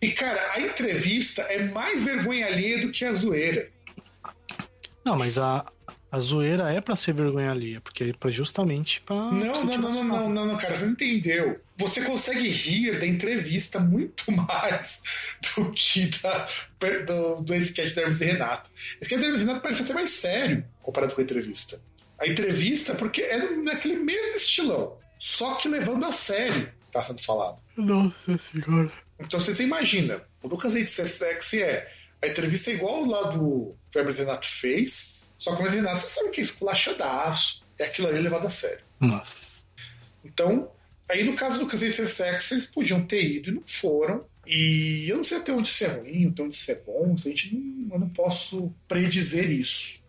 [0.00, 3.68] E, cara, a entrevista é mais vergonha alheia do que a zoeira.
[5.04, 5.64] Não, mas a,
[6.10, 9.16] a zoeira é para ser vergonha alheia, porque é pra justamente pra.
[9.16, 11.60] Não, não, não, não, não, não, não, cara, você não entendeu.
[11.76, 15.02] Você consegue rir da entrevista muito mais
[15.56, 16.46] do que da,
[17.06, 18.70] do, do sketch da Hermes e Renato.
[19.00, 21.80] O sketch da Hermes e Renato parece até mais sério comparado com a entrevista.
[22.18, 27.02] A entrevista, porque é naquele mesmo estilão, só que levando a sério o que tá
[27.02, 27.60] sendo falado.
[27.76, 28.92] Nossa senhora.
[29.18, 31.90] Então você imagina, o Lucas ser sexy é
[32.22, 35.80] a entrevista é igual lá do que o Hermes Renato fez, só que o Hermes
[35.80, 38.84] Renato, você sabe que é esculachadaço, é aquilo ali levado a sério.
[39.00, 39.34] Nossa.
[40.24, 40.70] Então,
[41.10, 44.24] aí no caso do Ser Sexy, eles podiam ter ido e não foram.
[44.46, 47.28] E eu não sei até onde isso é ruim, até onde isso é bom, a
[47.28, 50.00] gente não, eu não posso predizer isso.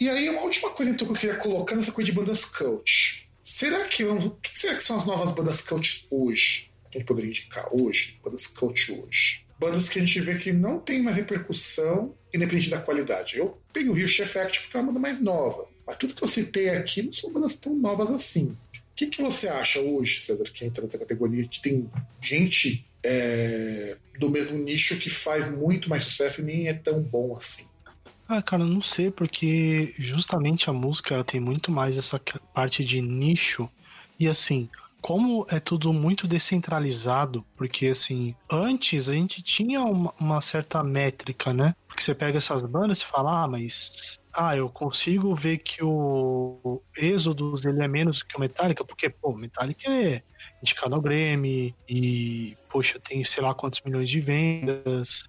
[0.00, 3.23] E aí, uma última coisa então, que eu queria colocar nessa coisa de bandas cult.
[3.44, 6.70] Será que o que será que são as novas bandas cult hoje?
[6.90, 8.18] Que a gente poderia indicar hoje?
[8.24, 9.44] Bandas cult hoje.
[9.60, 13.36] Bandas que a gente vê que não tem mais repercussão, independente da qualidade.
[13.36, 15.68] Eu peguei o Hirsch Effect porque é uma banda mais nova.
[15.86, 18.56] Mas tudo que eu citei aqui não são bandas tão novas assim.
[18.72, 21.90] O que, que você acha hoje, César, que entra nessa categoria, que tem
[22.22, 27.36] gente é, do mesmo nicho que faz muito mais sucesso e nem é tão bom
[27.36, 27.68] assim?
[28.36, 32.20] Ah, cara, não sei, porque justamente a música tem muito mais essa
[32.52, 33.70] parte de nicho.
[34.18, 34.68] E assim,
[35.00, 41.52] como é tudo muito descentralizado, porque assim, antes a gente tinha uma, uma certa métrica,
[41.54, 41.76] né?
[41.86, 46.82] Porque você pega essas bandas e fala, ah, mas ah, eu consigo ver que o
[46.96, 50.24] Êxodos ele é menos que o Metallica, porque, pô, Metallica é
[50.60, 55.28] indicado ao Grammy e, poxa, tem sei lá quantos milhões de vendas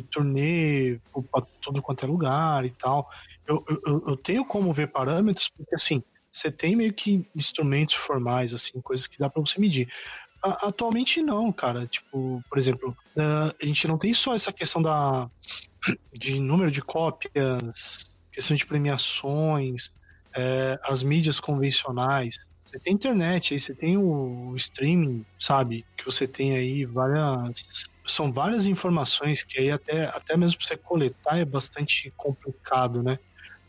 [0.00, 0.98] e turnê
[1.30, 3.08] pra tudo quanto é lugar e tal.
[3.46, 8.54] Eu, eu, eu tenho como ver parâmetros, porque assim, você tem meio que instrumentos formais,
[8.54, 9.88] assim, coisas que dá para você medir.
[10.42, 11.86] Atualmente não, cara.
[11.86, 15.28] Tipo, por exemplo, a gente não tem só essa questão da
[16.12, 19.94] de número de cópias, questão de premiações,
[20.34, 22.48] é, as mídias convencionais.
[22.60, 25.84] Você tem internet, aí você tem o streaming, sabe?
[25.96, 27.90] Que você tem aí várias.
[28.10, 33.18] São várias informações que aí até, até mesmo pra você coletar é bastante complicado, né?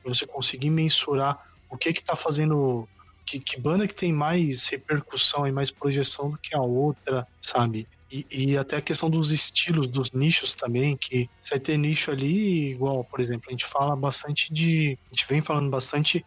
[0.01, 1.39] Pra você conseguir mensurar
[1.69, 2.87] o que que tá fazendo.
[3.25, 7.87] Que, que banda que tem mais repercussão e mais projeção do que a outra, sabe?
[8.11, 12.71] E, e, até a questão dos estilos, dos nichos também, que você ter nicho ali,
[12.71, 14.97] igual, por exemplo, a gente fala bastante de.
[15.09, 16.25] A gente vem falando bastante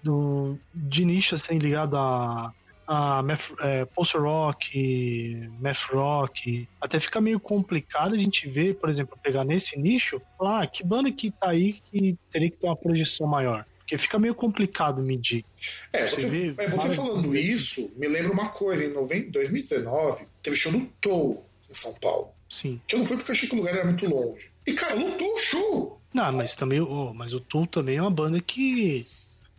[0.00, 2.52] do, de nichos assim, ligado a,
[2.86, 6.68] a math, é, post-rock, math rock.
[6.80, 10.84] Até fica meio complicado a gente ver, por exemplo, pegar nesse nicho, falar, ah, que
[10.84, 13.64] banda que tá aí que teria que ter uma projeção maior.
[13.78, 15.44] Porque fica meio complicado medir.
[15.92, 18.84] É, você, você, é, você falando isso, me lembra uma coisa.
[18.84, 22.30] Em 2019, teve show no Tou, em São Paulo.
[22.50, 22.80] Sim.
[22.86, 24.50] Que eu não fui porque achei que o lugar era muito longe.
[24.66, 26.00] E, cara, lotou o show.
[26.12, 29.06] Não, mas também, oh, mas o Tool também é uma banda que,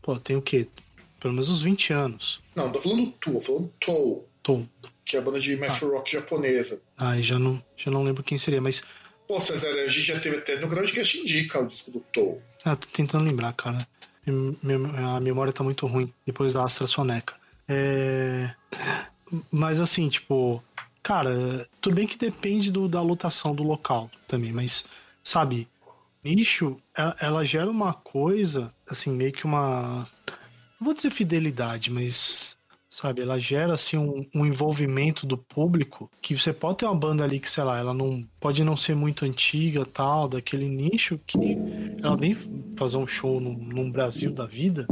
[0.01, 0.67] pô, tem o quê?
[1.20, 2.39] Pelo menos uns 20 anos.
[2.55, 4.30] Não, não tô falando do Tool, tô falando Tou.
[4.43, 4.70] Tou.
[5.03, 5.86] Que é a banda de math ah.
[5.86, 6.82] rock japonesa.
[6.97, 8.82] Ah, já não, já não lembro quem seria, mas...
[9.28, 12.41] Pô, César, a gente já teve até no Groundcast Indica o disco do Tou.
[12.63, 13.88] Ah, tô tentando lembrar, cara
[15.15, 17.36] a memória tá muito ruim depois da Astra Soneca.
[17.68, 18.51] É...
[19.51, 20.63] Mas assim, tipo,
[21.01, 24.86] cara, tudo bem que depende do, da lotação do local também, mas
[25.24, 25.68] sabe,
[26.24, 30.09] nicho, ela, ela, gera uma coisa, assim, meio que uma.
[30.80, 32.55] Não vou dizer fidelidade, mas
[32.89, 33.21] sabe?
[33.21, 37.39] Ela gera assim um, um, envolvimento do público que você pode ter uma banda ali
[37.39, 41.38] que sei lá, ela não pode não ser muito antiga, tal, daquele nicho que
[42.01, 42.36] ela vem
[42.78, 44.88] fazer um show num, num Brasil da vida,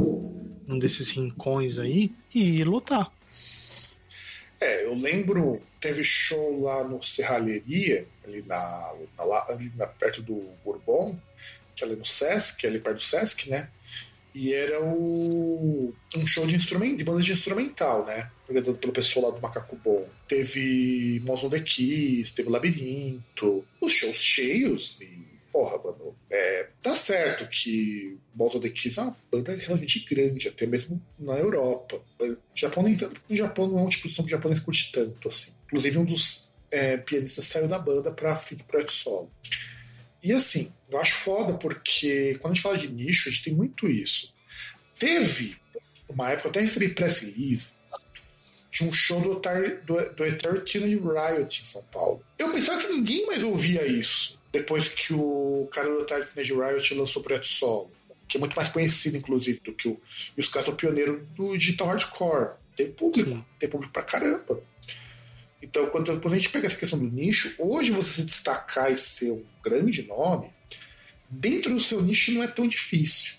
[0.66, 3.10] num desses rincões aí e lutar.
[4.60, 10.50] É, eu lembro, teve show lá no Serralheria, ali na, na ali na, perto do
[10.64, 11.18] Bourbon,
[11.74, 13.68] que é ali no Sesc, ali perto do Sesc, né?
[14.38, 18.30] E era o, um show de instrumento, de banda de instrumental, né?
[18.46, 20.06] Organizado pelo pessoal lá do Macaco Bom.
[20.28, 27.48] Teve Mons the Keys, teve Labirinto, os shows cheios e porra, mano, é, tá certo
[27.48, 31.98] que Balto the Keys é uma banda relativamente grande, até mesmo na Europa.
[32.20, 34.36] O Japão nem tanto, porque o Japão não é um tipo de som que o
[34.36, 35.52] japonês curte tanto, assim.
[35.64, 39.30] Inclusive, um dos é, pianistas saiu da banda para seguir projeto solo.
[40.22, 43.54] E assim, eu acho foda porque quando a gente fala de nicho, a gente tem
[43.54, 44.34] muito isso.
[44.98, 45.56] Teve
[46.08, 47.72] uma época, eu até recebi press release
[48.70, 52.22] de um show do, do, do Eternity Riot em São Paulo.
[52.38, 57.20] Eu pensava que ninguém mais ouvia isso depois que o cara do Eternity Riot lançou
[57.20, 57.90] o projeto solo,
[58.26, 60.00] que é muito mais conhecido, inclusive, do que o.
[60.36, 62.54] E os caras são pioneiros do digital hardcore.
[62.74, 63.44] Tem público, Sim.
[63.58, 64.60] tem público pra caramba.
[65.76, 68.96] Então, quando, quando a gente pega essa questão do nicho, hoje você se destacar e
[68.96, 70.48] ser um grande nome,
[71.28, 73.34] dentro do seu nicho não é tão difícil.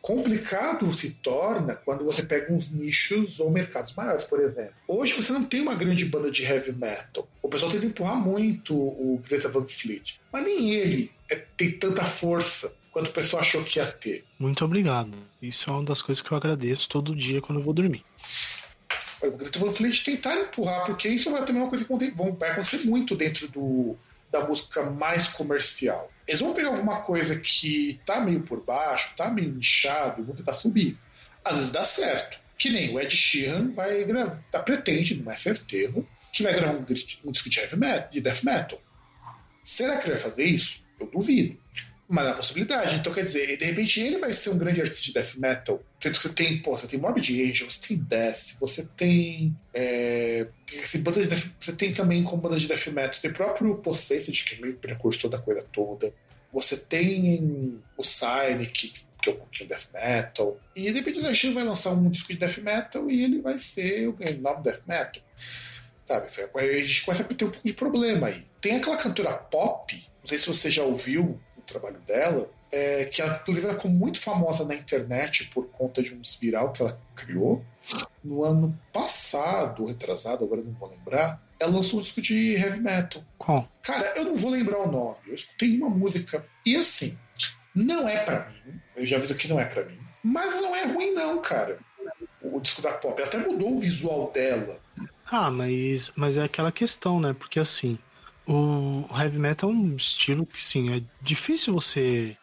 [0.00, 4.72] Complicado se torna quando você pega uns nichos ou mercados maiores, por exemplo.
[4.88, 7.28] Hoje você não tem uma grande banda de heavy metal.
[7.42, 12.02] O pessoal tenta empurrar muito o Greta Van Fleet, mas nem ele é, tem tanta
[12.02, 14.24] força quanto o pessoal achou que ia ter.
[14.38, 15.12] Muito obrigado.
[15.40, 18.02] Isso é uma das coisas que eu agradeço todo dia quando eu vou dormir.
[19.22, 21.90] O Greta Van Fleet tentar empurrar, porque isso vai também uma coisa que
[22.38, 23.96] vai acontecer muito dentro do,
[24.30, 26.10] da música mais comercial.
[26.26, 30.34] Eles vão pegar alguma coisa que tá meio por baixo, tá meio nichado e vão
[30.34, 30.96] tentar subir.
[31.44, 32.40] Às vezes dá certo.
[32.56, 36.74] Que nem o Ed Sheeran vai gravar, tá, pretende, não é certeza, que vai gravar
[36.74, 36.84] um,
[37.24, 38.80] um disco de heavy metal, de death metal.
[39.62, 40.84] Será que ele vai fazer isso?
[40.98, 41.61] Eu duvido.
[42.08, 42.96] Mas é uma possibilidade.
[42.96, 45.82] Então, quer dizer, de repente ele vai ser um grande artista de death metal.
[45.98, 49.56] Sendo que você tem, pô, você tem Morbid Angel, você tem Death, você tem.
[49.72, 50.46] É,
[50.98, 54.44] banda de death, você tem também como banda de death metal, tem o próprio Possessed,
[54.44, 56.12] que é meio precursor da coisa toda.
[56.52, 58.92] Você tem o Cynic,
[59.22, 60.60] que é um pouquinho death metal.
[60.76, 63.58] E de repente o Dash vai lançar um disco de death metal e ele vai
[63.58, 65.22] ser o nome death metal.
[66.04, 66.26] Sabe?
[66.54, 68.44] A gente começa a ter um pouco de problema aí.
[68.60, 73.38] Tem aquela cantora pop, não sei se você já ouviu, trabalho dela, é, que ela,
[73.42, 77.64] inclusive ficou muito famosa na internet por conta de um viral que ela criou.
[78.22, 83.22] No ano passado, retrasado, agora não vou lembrar, ela lançou um disco de heavy metal.
[83.38, 83.68] Qual?
[83.82, 85.16] Cara, eu não vou lembrar o nome.
[85.26, 86.44] Eu escutei uma música.
[86.64, 87.18] E assim,
[87.74, 88.80] não é para mim.
[88.96, 89.98] Eu já aviso que não é para mim.
[90.22, 91.78] Mas não é ruim, não, cara.
[92.40, 93.20] O disco da pop.
[93.20, 94.80] Ela até mudou o visual dela.
[95.26, 97.34] Ah, mas, mas é aquela questão, né?
[97.36, 97.98] Porque assim,
[98.46, 102.36] o heavy metal é um estilo que, sim, é difícil você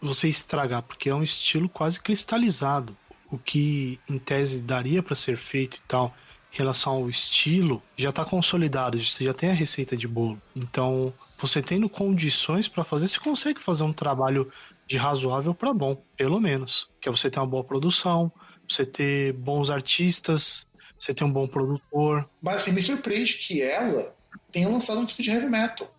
[0.00, 2.96] você estragar, porque é um estilo quase cristalizado.
[3.30, 6.14] O que em tese daria para ser feito e tal,
[6.52, 10.42] em relação ao estilo, já está consolidado, você já tem a receita de bolo.
[10.54, 14.52] Então, você tendo condições para fazer, você consegue fazer um trabalho
[14.86, 16.90] de razoável para bom, pelo menos.
[17.00, 18.30] Que é você ter uma boa produção,
[18.68, 20.66] você ter bons artistas,
[20.98, 22.28] você ter um bom produtor.
[22.42, 24.14] Mas assim, me surpreende que ela
[24.52, 25.92] tenha lançado um disco de heavy metal.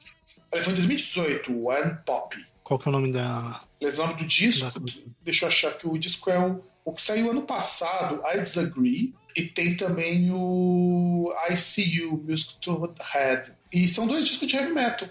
[0.54, 2.38] Ele foi em 2018, One Pop.
[2.64, 3.64] Qual que é o nome da.
[3.82, 4.94] O nome do disco, da...
[5.22, 9.14] deixa eu achar que o disco é o, o que saiu ano passado, I Disagree.
[9.36, 13.52] E tem também o I See You, Music to Head.
[13.74, 15.10] E são dois discos de heavy metal.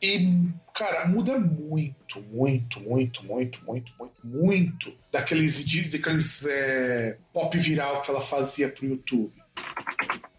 [0.00, 8.00] E, cara, muda muito, muito, muito, muito, muito, muito, muito daqueles, daqueles é, pop viral
[8.02, 9.32] que ela fazia pro YouTube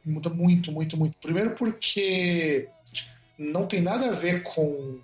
[0.08, 1.18] muda muito, muito, muito.
[1.22, 2.68] Primeiro porque
[3.38, 4.99] não tem nada a ver com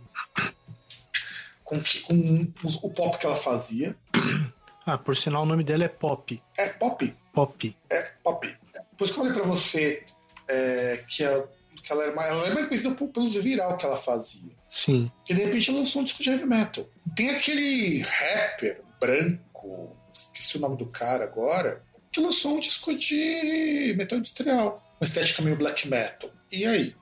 [1.64, 3.96] com, com o pop que ela fazia.
[4.86, 6.44] Ah, por sinal o nome dela é Pop.
[6.58, 7.16] É Pop.
[7.34, 7.78] Pop.
[7.90, 8.58] É Pop.
[8.92, 10.04] Depois que eu falei pra você
[10.46, 11.48] é, que, a,
[11.82, 14.52] que ela, era mais, ela era mais conhecida pelo viral que ela fazia.
[14.70, 15.10] Sim.
[15.30, 16.86] E de repente ela lançou um disco de heavy metal.
[17.16, 21.82] Tem aquele rapper branco, esqueci o nome do cara agora,
[22.12, 26.30] que lançou um disco de metal industrial uma estética meio black metal.
[26.52, 26.96] E aí?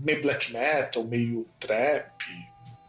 [0.00, 2.10] Meio black metal, meio trap,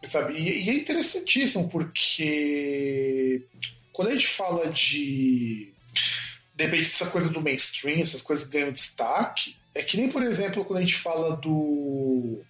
[0.07, 0.33] sabe?
[0.33, 3.45] E, e é interessantíssimo porque
[3.93, 5.73] quando a gente fala de
[6.55, 10.65] de repente essa coisa do mainstream, essas coisas ganham destaque, é que nem, por exemplo,
[10.65, 12.41] quando a gente fala do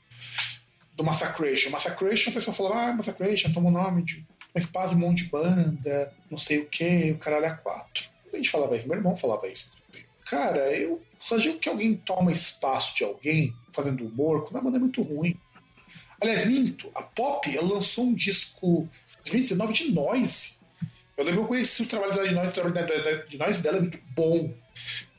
[0.95, 1.69] do Massacration.
[1.69, 5.23] Massacration, a pessoa fala, ah, Massacration, toma o nome de um espaço de um monte
[5.23, 8.09] de banda, não sei o que, o caralho é quatro.
[8.33, 9.77] A gente falava isso, meu irmão falava isso.
[10.25, 14.77] Cara, eu só digo que alguém toma espaço de alguém fazendo humor quando a banda
[14.77, 15.39] é muito ruim.
[16.19, 18.89] Aliás, minto, a Pop lançou um disco
[19.27, 20.61] em 2019 de Noise.
[21.15, 23.81] Eu lembro que eu conheci o trabalho de Noise, o trabalho de Noise dela é
[23.81, 24.51] muito bom.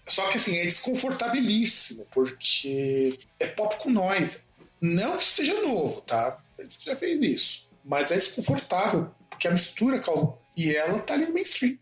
[0.05, 4.41] Só que assim, é desconfortabilíssimo, porque é pop com noise.
[4.81, 6.43] Não que seja novo, tá?
[6.59, 7.71] Gente já fez isso.
[7.85, 10.35] Mas é desconfortável, porque a mistura causa.
[10.57, 11.79] E ela tá ali no mainstream.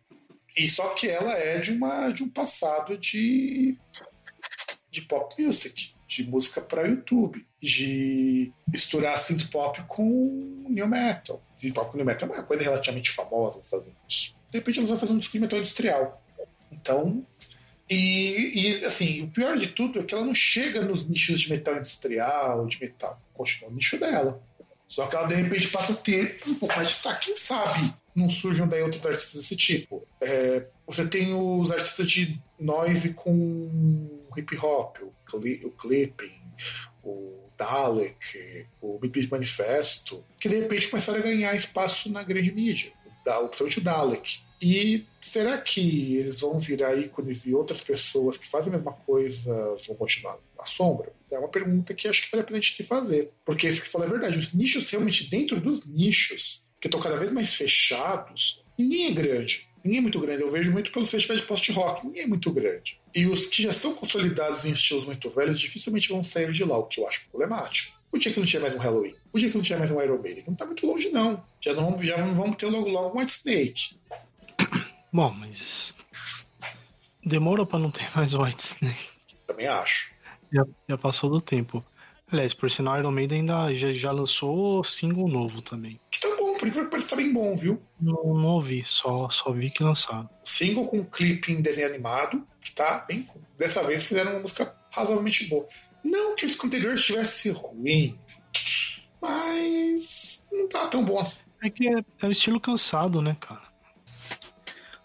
[0.57, 3.77] E só que ela é de, uma, de um passado de
[4.91, 11.43] de pop music, de música para YouTube, de misturar synth pop com new metal.
[11.55, 14.37] Synth pop com new metal é uma coisa relativamente famosa Unidos.
[14.51, 16.23] De repente eles vão fazer um disco de metal industrial.
[16.73, 17.25] Então,
[17.89, 21.51] E, e, assim, o pior de tudo é que ela não chega nos nichos de
[21.51, 23.21] metal industrial, de metal.
[23.35, 24.41] Continua no nicho dela.
[24.87, 27.27] Só que ela de repente passa a ter um pouco mais de destaque.
[27.27, 30.07] Quem sabe não surjam daí outros artistas desse tipo?
[30.23, 36.41] É, você tem os artistas de noise com hip hop, o, cli o clipping,
[37.03, 42.93] o Dalek, o Beat Manifesto, que de repente começaram a ganhar espaço na grande mídia,
[43.25, 44.41] principalmente o Dalek.
[44.63, 49.77] E será que eles vão virar ícones e outras pessoas que fazem a mesma coisa
[49.87, 51.13] vão continuar na sombra?
[51.31, 53.33] É uma pergunta que acho que vale a pena a gente fazer.
[53.45, 54.39] Porque isso que fala é verdade.
[54.39, 59.70] Os nichos realmente dentro dos nichos, que estão cada vez mais fechados, ninguém é grande.
[59.85, 60.43] Ninguém é muito grande.
[60.43, 62.07] Eu vejo muito pelos festivais de post-rock.
[62.07, 63.01] Ninguém é muito grande.
[63.15, 66.79] E os que já são consolidados em estilos muito velhos dificilmente vão sair de lá,
[66.79, 67.99] o que eu acho problemático.
[68.13, 70.01] O dia que não tinha mais um Halloween, o dia que não tinha mais um
[70.03, 71.43] Iron Maiden, não tá muito longe, não.
[71.61, 73.97] Já não, já não vamos ter logo logo um White Snake.
[75.13, 75.95] Bom, mas.
[77.25, 79.09] Demora para não ter mais White Snake.
[79.47, 80.11] Também acho.
[80.53, 81.85] Já, já passou do tempo.
[82.33, 85.99] Aliás, por sinal, Iron Maiden ainda já, já lançou single novo também.
[86.61, 87.81] Por incrível que pareça, tá bem bom, viu?
[87.99, 90.29] Não, não ouvi, só, só vi que lançaram.
[90.45, 93.27] Single com clipe em desenho animado, que tá bem.
[93.59, 95.67] Dessa vez fizeram uma música razoavelmente boa.
[96.05, 98.19] Não que o anterior estivesse ruim,
[99.23, 101.45] mas não tá tão bom assim.
[101.63, 103.63] É que é, é o estilo cansado, né, cara?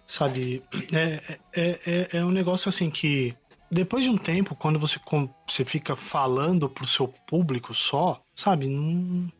[0.06, 3.34] Sabe, é, é, é, é um negócio assim que
[3.72, 5.00] depois de um tempo, quando você,
[5.48, 9.32] você fica falando pro seu público só, sabe, não.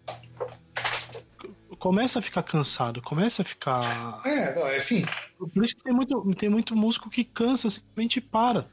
[1.86, 4.20] Começa a ficar cansado, começa a ficar.
[4.26, 5.06] É, não, é assim.
[5.38, 8.68] Por isso que tem muito, tem muito músico que cansa, simplesmente para.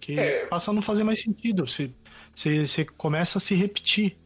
[0.00, 0.46] Que É.
[0.46, 1.68] passa a não fazer mais sentido.
[1.68, 1.90] Você,
[2.34, 4.16] você, você começa a se repetir.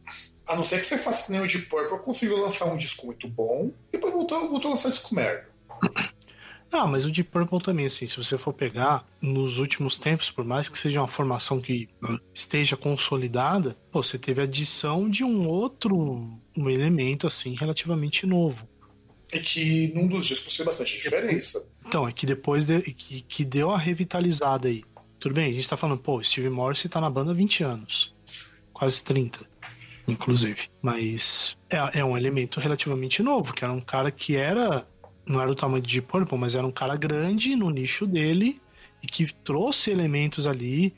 [0.47, 3.07] A não ser que você faça que nem o de Purple, consiga lançar um disco
[3.07, 5.45] muito bom e depois voltar, voltar a lançar disco merda.
[6.71, 10.45] Ah, mas o Deep Purple também, assim, se você for pegar nos últimos tempos, por
[10.45, 11.89] mais que seja uma formação que
[12.33, 18.67] esteja consolidada, pô, você teve a adição de um outro um elemento, assim, relativamente novo.
[19.33, 21.67] E que num dos discos fez bastante diferença.
[21.85, 24.83] Então, é que depois de, que, que deu a revitalizada aí.
[25.19, 28.13] Tudo bem, a gente tá falando, pô, Steve Morrissey tá na banda há 20 anos.
[28.71, 29.45] Quase 30,
[30.07, 30.69] inclusive.
[30.81, 34.87] Mas é, é um elemento relativamente novo, que era um cara que era.
[35.29, 38.59] Não era o tamanho de Purple, mas era um cara grande no nicho dele
[39.03, 40.91] e que trouxe elementos ali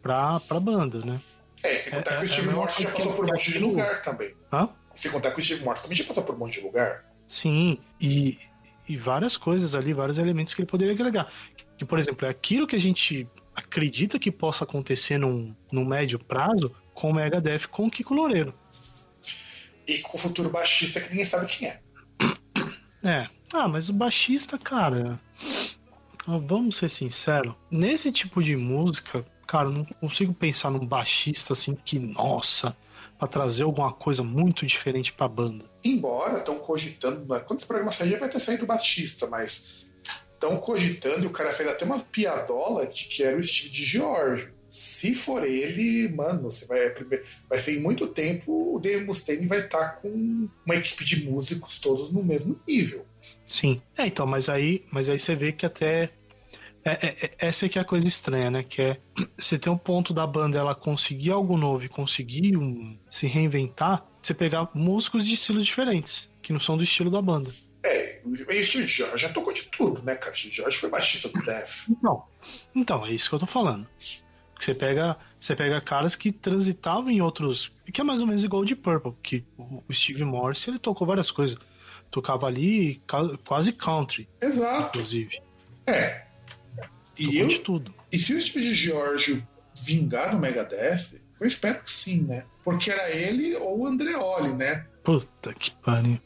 [0.00, 1.20] pra, pra banda, né?
[1.62, 3.52] É, sem contar É, que o é, Steve é mesma já passou por um monte
[3.52, 4.32] de lugar também.
[4.52, 4.68] Hã?
[4.94, 7.04] Sem contar que o Steve Morrison também já passou por um monte de lugar.
[7.26, 8.38] Sim, e,
[8.88, 11.28] e várias coisas ali, vários elementos que ele poderia agregar.
[11.76, 16.20] Que, por exemplo, é aquilo que a gente acredita que possa acontecer num, num médio
[16.20, 18.54] prazo com o Megadeth com o Kiko Loureiro.
[19.88, 21.80] E com o futuro baixista que ninguém sabe quem é.
[23.02, 23.39] É.
[23.52, 25.20] Ah, mas o baixista, cara.
[26.26, 27.54] Vamos ser sinceros.
[27.70, 32.76] Nesse tipo de música, cara, não consigo pensar num baixista assim que, nossa,
[33.18, 35.64] pra trazer alguma coisa muito diferente pra banda.
[35.84, 39.86] Embora estão cogitando, né, quando esse programa sair vai ter saído o Batista, mas
[40.32, 43.84] estão cogitando e o cara fez até uma piadola de que era o Steve de
[43.84, 44.52] George.
[44.68, 46.94] Se for ele, mano, você vai,
[47.48, 51.78] vai ser em muito tempo o Dave Mustaine vai estar com uma equipe de músicos
[51.78, 53.04] todos no mesmo nível.
[53.50, 53.82] Sim.
[53.98, 56.10] É, então, mas aí, mas aí você vê que até.
[56.84, 58.62] é- é- é- essa é que é a coisa estranha, né?
[58.62, 59.00] Que é
[59.36, 64.06] você tem um ponto da banda ela conseguir algo novo e conseguir um- se reinventar,
[64.22, 67.50] você pegar músicos de estilos diferentes, que não são do estilo da banda.
[67.84, 70.34] É, o Steve de George já tocou de tudo, né, cara?
[70.34, 71.88] Steve George foi baixista do Death.
[71.90, 72.22] Então,
[72.74, 73.86] então é isso que eu tô falando.
[74.58, 77.70] Você pega, você pega caras que transitavam em outros.
[77.92, 80.78] Que é mais ou menos igual o de Purple, que o o Steve Morse ele
[80.78, 81.58] tocou várias coisas.
[82.10, 83.00] Tocava ali
[83.44, 84.98] quase country, Exato.
[84.98, 85.40] inclusive.
[85.86, 86.22] É.
[87.18, 87.94] E Tocou eu, de tudo.
[88.12, 89.46] E se o Steve George
[89.82, 92.44] vingar no Megadeth, eu espero que sim, né?
[92.64, 94.86] Porque era ele ou o Andreoli, né?
[95.04, 96.18] Puta que pariu.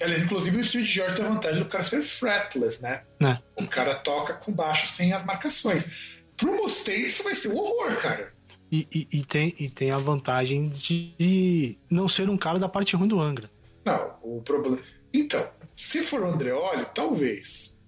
[0.00, 3.02] Ele, inclusive, o Steve George tem a vantagem do cara ser fretless, né?
[3.20, 3.40] Né?
[3.56, 6.18] O cara toca com baixo sem as marcações.
[6.36, 8.32] Pro Mustaine, isso vai ser um horror, cara.
[8.72, 12.96] E, e- e tem, e tem a vantagem de não ser um cara da parte
[12.96, 13.48] ruim do Angra.
[13.84, 14.80] Não, o problema.
[15.12, 17.80] Então, se for o Andreoli, talvez.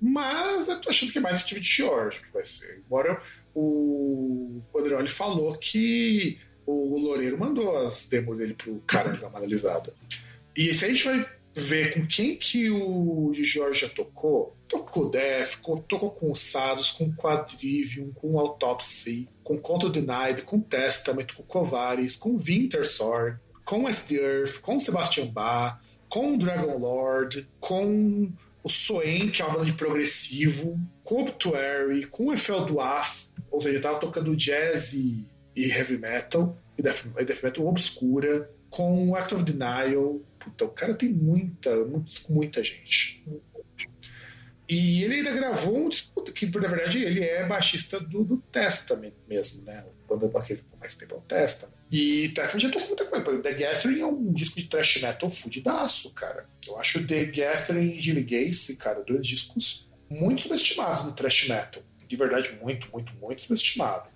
[0.00, 2.82] Mas eu tô achando que é mais o Steve George que vai ser.
[2.84, 3.22] Embora
[3.54, 9.94] o Andreoli falou que o Loureiro mandou as demos dele pro cara dar uma analisada.
[10.56, 15.00] E se a gente vai ver com quem que o George já tocou, tocou com
[15.00, 20.42] o Def, tocou com o Sados, com o Quadrivium, com o Autopsy, com Contra Denied,
[20.42, 26.36] com Testament, com Covares, com Winter Sword, com West the Earth, com Sebastian Bach, com
[26.36, 28.30] Dragon Lord, com
[28.62, 33.80] o Soen, que é uma banda de progressivo, com Obituary, com Eiffel Duas, ou seja,
[33.80, 39.34] tava tocando jazz e, e heavy metal, e death, e death metal obscura, com Act
[39.34, 40.20] of Denial.
[40.38, 41.70] Puta, o cara tem muita,
[42.28, 43.24] muita gente.
[44.68, 49.12] E ele ainda gravou um disputa, que na verdade ele é baixista do, do Testament
[49.28, 49.84] mesmo, né?
[50.06, 51.81] Quando ele ficou mais tempo é o Testament.
[51.92, 53.42] E Testament já tocou muita coisa.
[53.42, 56.48] The Gathering é um disco de thrash metal fudidaço, cara.
[56.66, 61.82] Eu acho The Gathering e Gilly Gacy, cara, dois discos muito subestimados no thrash metal.
[62.08, 64.08] De verdade, muito, muito, muito subestimado.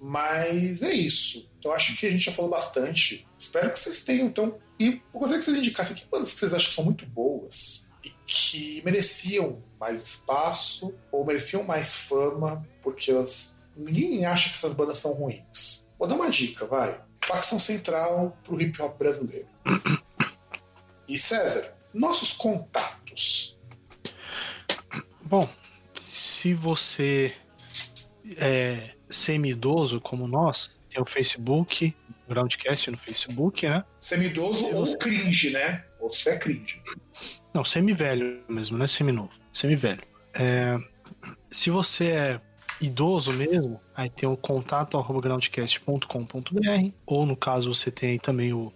[0.00, 1.50] Mas é isso.
[1.64, 3.26] Eu acho que a gente já falou bastante.
[3.36, 4.56] Espero que vocês tenham, então.
[4.78, 7.88] E eu gostaria que vocês indicassem que bandas que vocês acham que são muito boas
[8.04, 13.58] e que mereciam mais espaço ou mereciam mais fama, porque elas.
[13.76, 15.88] Ninguém acha que essas bandas são ruins.
[15.98, 17.07] Vou dar uma dica, vai.
[17.28, 19.46] Facção central pro hip hop brasileiro.
[21.06, 23.60] E César, nossos contatos.
[25.20, 25.46] Bom,
[26.00, 27.34] se você
[28.38, 31.94] é semi-idoso como nós, tem o Facebook,
[32.26, 33.84] Groundcast no Facebook, né?
[33.98, 35.84] Semi-idoso ou cringe, né?
[36.00, 36.82] Ou você é cringe.
[37.52, 39.32] Não, semi-velho mesmo, não é semi-novo.
[39.52, 40.02] Semi-velho.
[40.32, 40.78] É,
[41.50, 42.40] se você é
[42.80, 48.72] idoso mesmo, aí tem o contato groundcast.com.br, ou no caso você tem aí também o,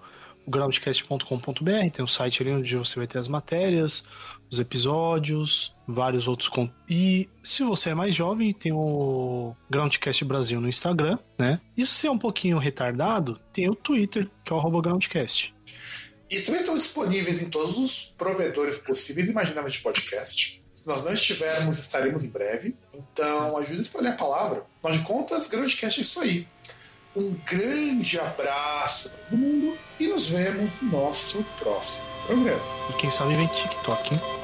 [0.47, 4.05] o groundcast.com.br, tem o site ali onde você vai ter as matérias,
[4.51, 6.49] os episódios, vários outros
[6.89, 11.61] E se você é mais jovem, tem o Groundcast Brasil no Instagram, né?
[11.77, 15.55] E se é um pouquinho retardado, tem o Twitter, que é o Groundcast.
[16.31, 20.62] E também estão disponíveis em todos os provedores possíveis e imagináveis de podcast.
[20.83, 22.75] Se nós não estivermos, estaremos em breve.
[22.93, 24.65] Então, ajude a espalhar a palavra.
[24.83, 26.49] Afinal de contas, Groundcast é isso aí.
[27.15, 32.63] Um grande abraço para todo mundo e nos vemos no nosso próximo programa.
[32.91, 34.42] E quem sabe vem TikTok, hein?